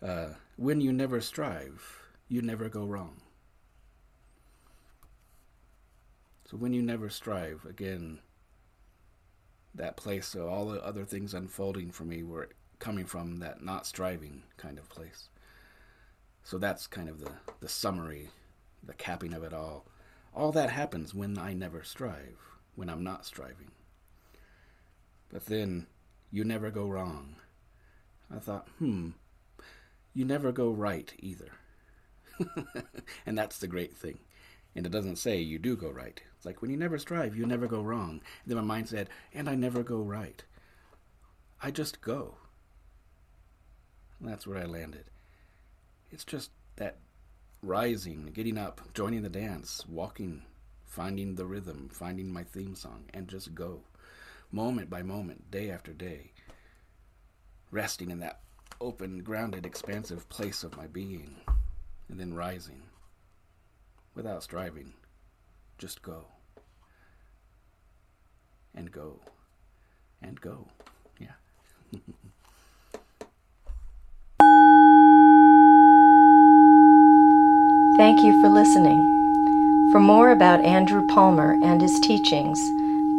uh, 0.03 0.27
when 0.57 0.81
you 0.81 0.91
never 0.91 1.21
strive, 1.21 2.01
you 2.27 2.41
never 2.41 2.67
go 2.67 2.83
wrong. 2.83 3.21
So 6.51 6.57
when 6.57 6.73
you 6.73 6.81
never 6.81 7.09
strive, 7.09 7.65
again, 7.65 8.19
that 9.73 9.95
place, 9.95 10.27
so 10.27 10.49
all 10.49 10.65
the 10.65 10.85
other 10.85 11.05
things 11.05 11.33
unfolding 11.33 11.91
for 11.91 12.03
me 12.03 12.23
were 12.23 12.49
coming 12.77 13.05
from 13.05 13.39
that 13.39 13.63
not 13.63 13.87
striving 13.87 14.43
kind 14.57 14.77
of 14.77 14.89
place. 14.89 15.29
So 16.47 16.57
that's 16.57 16.87
kind 16.87 17.09
of 17.09 17.19
the, 17.19 17.31
the 17.59 17.67
summary, 17.67 18.29
the 18.81 18.93
capping 18.93 19.33
of 19.33 19.43
it 19.43 19.53
all. 19.53 19.85
All 20.33 20.53
that 20.53 20.69
happens 20.69 21.13
when 21.13 21.37
I 21.37 21.51
never 21.51 21.83
strive, 21.83 22.37
when 22.73 22.89
I'm 22.89 23.03
not 23.03 23.25
striving. 23.25 23.71
But 25.29 25.47
then 25.47 25.87
you 26.31 26.45
never 26.45 26.71
go 26.71 26.87
wrong. 26.87 27.35
I 28.33 28.39
thought, 28.39 28.69
hmm, 28.77 29.09
you 30.13 30.23
never 30.23 30.53
go 30.53 30.69
right 30.69 31.13
either. 31.19 31.51
and 33.25 33.37
that's 33.37 33.57
the 33.57 33.67
great 33.67 33.97
thing. 33.97 34.19
And 34.73 34.85
it 34.85 34.91
doesn't 34.93 35.17
say 35.17 35.41
you 35.41 35.59
do 35.59 35.75
go 35.75 35.89
right. 35.89 36.21
It's 36.37 36.45
like 36.45 36.61
when 36.61 36.71
you 36.71 36.77
never 36.77 36.97
strive, 36.97 37.35
you 37.35 37.45
never 37.45 37.67
go 37.67 37.81
wrong. 37.81 38.21
And 38.21 38.21
then 38.45 38.55
my 38.55 38.63
mind 38.63 38.87
said, 38.87 39.09
and 39.33 39.49
I 39.49 39.55
never 39.55 39.83
go 39.83 39.97
right. 39.97 40.41
I 41.61 41.71
just 41.71 41.99
go. 41.99 42.35
And 44.21 44.29
that's 44.29 44.47
where 44.47 44.59
I 44.59 44.63
landed. 44.63 45.09
It's 46.11 46.25
just 46.25 46.51
that 46.77 46.97
rising, 47.61 48.31
getting 48.33 48.57
up, 48.57 48.81
joining 48.93 49.23
the 49.23 49.29
dance, 49.29 49.85
walking, 49.87 50.43
finding 50.85 51.35
the 51.35 51.45
rhythm, 51.45 51.89
finding 51.91 52.31
my 52.31 52.43
theme 52.43 52.75
song, 52.75 53.05
and 53.13 53.27
just 53.27 53.53
go. 53.53 53.81
Moment 54.51 54.89
by 54.89 55.03
moment, 55.03 55.51
day 55.51 55.69
after 55.69 55.93
day. 55.93 56.31
Resting 57.71 58.09
in 58.09 58.19
that 58.19 58.39
open, 58.79 59.23
grounded, 59.23 59.65
expansive 59.65 60.29
place 60.29 60.63
of 60.63 60.77
my 60.77 60.87
being 60.87 61.35
and 62.09 62.19
then 62.19 62.33
rising 62.33 62.83
without 64.15 64.43
striving. 64.43 64.93
Just 65.77 66.01
go. 66.01 66.25
And 68.73 68.91
go. 68.91 69.19
And 70.21 70.39
go. 70.39 70.67
Yeah. 71.19 71.33
Thank 77.97 78.21
you 78.21 78.39
for 78.41 78.49
listening. 78.49 79.01
For 79.91 79.99
more 79.99 80.29
about 80.29 80.63
Andrew 80.63 81.07
Palmer 81.07 81.57
and 81.63 81.81
his 81.81 81.99
teachings, 81.99 82.59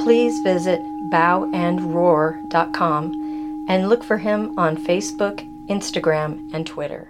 please 0.00 0.38
visit 0.38 0.80
bowandroar.com 1.10 3.64
and 3.68 3.88
look 3.88 4.04
for 4.04 4.18
him 4.18 4.56
on 4.56 4.76
Facebook, 4.76 5.44
Instagram, 5.66 6.54
and 6.54 6.64
Twitter. 6.64 7.08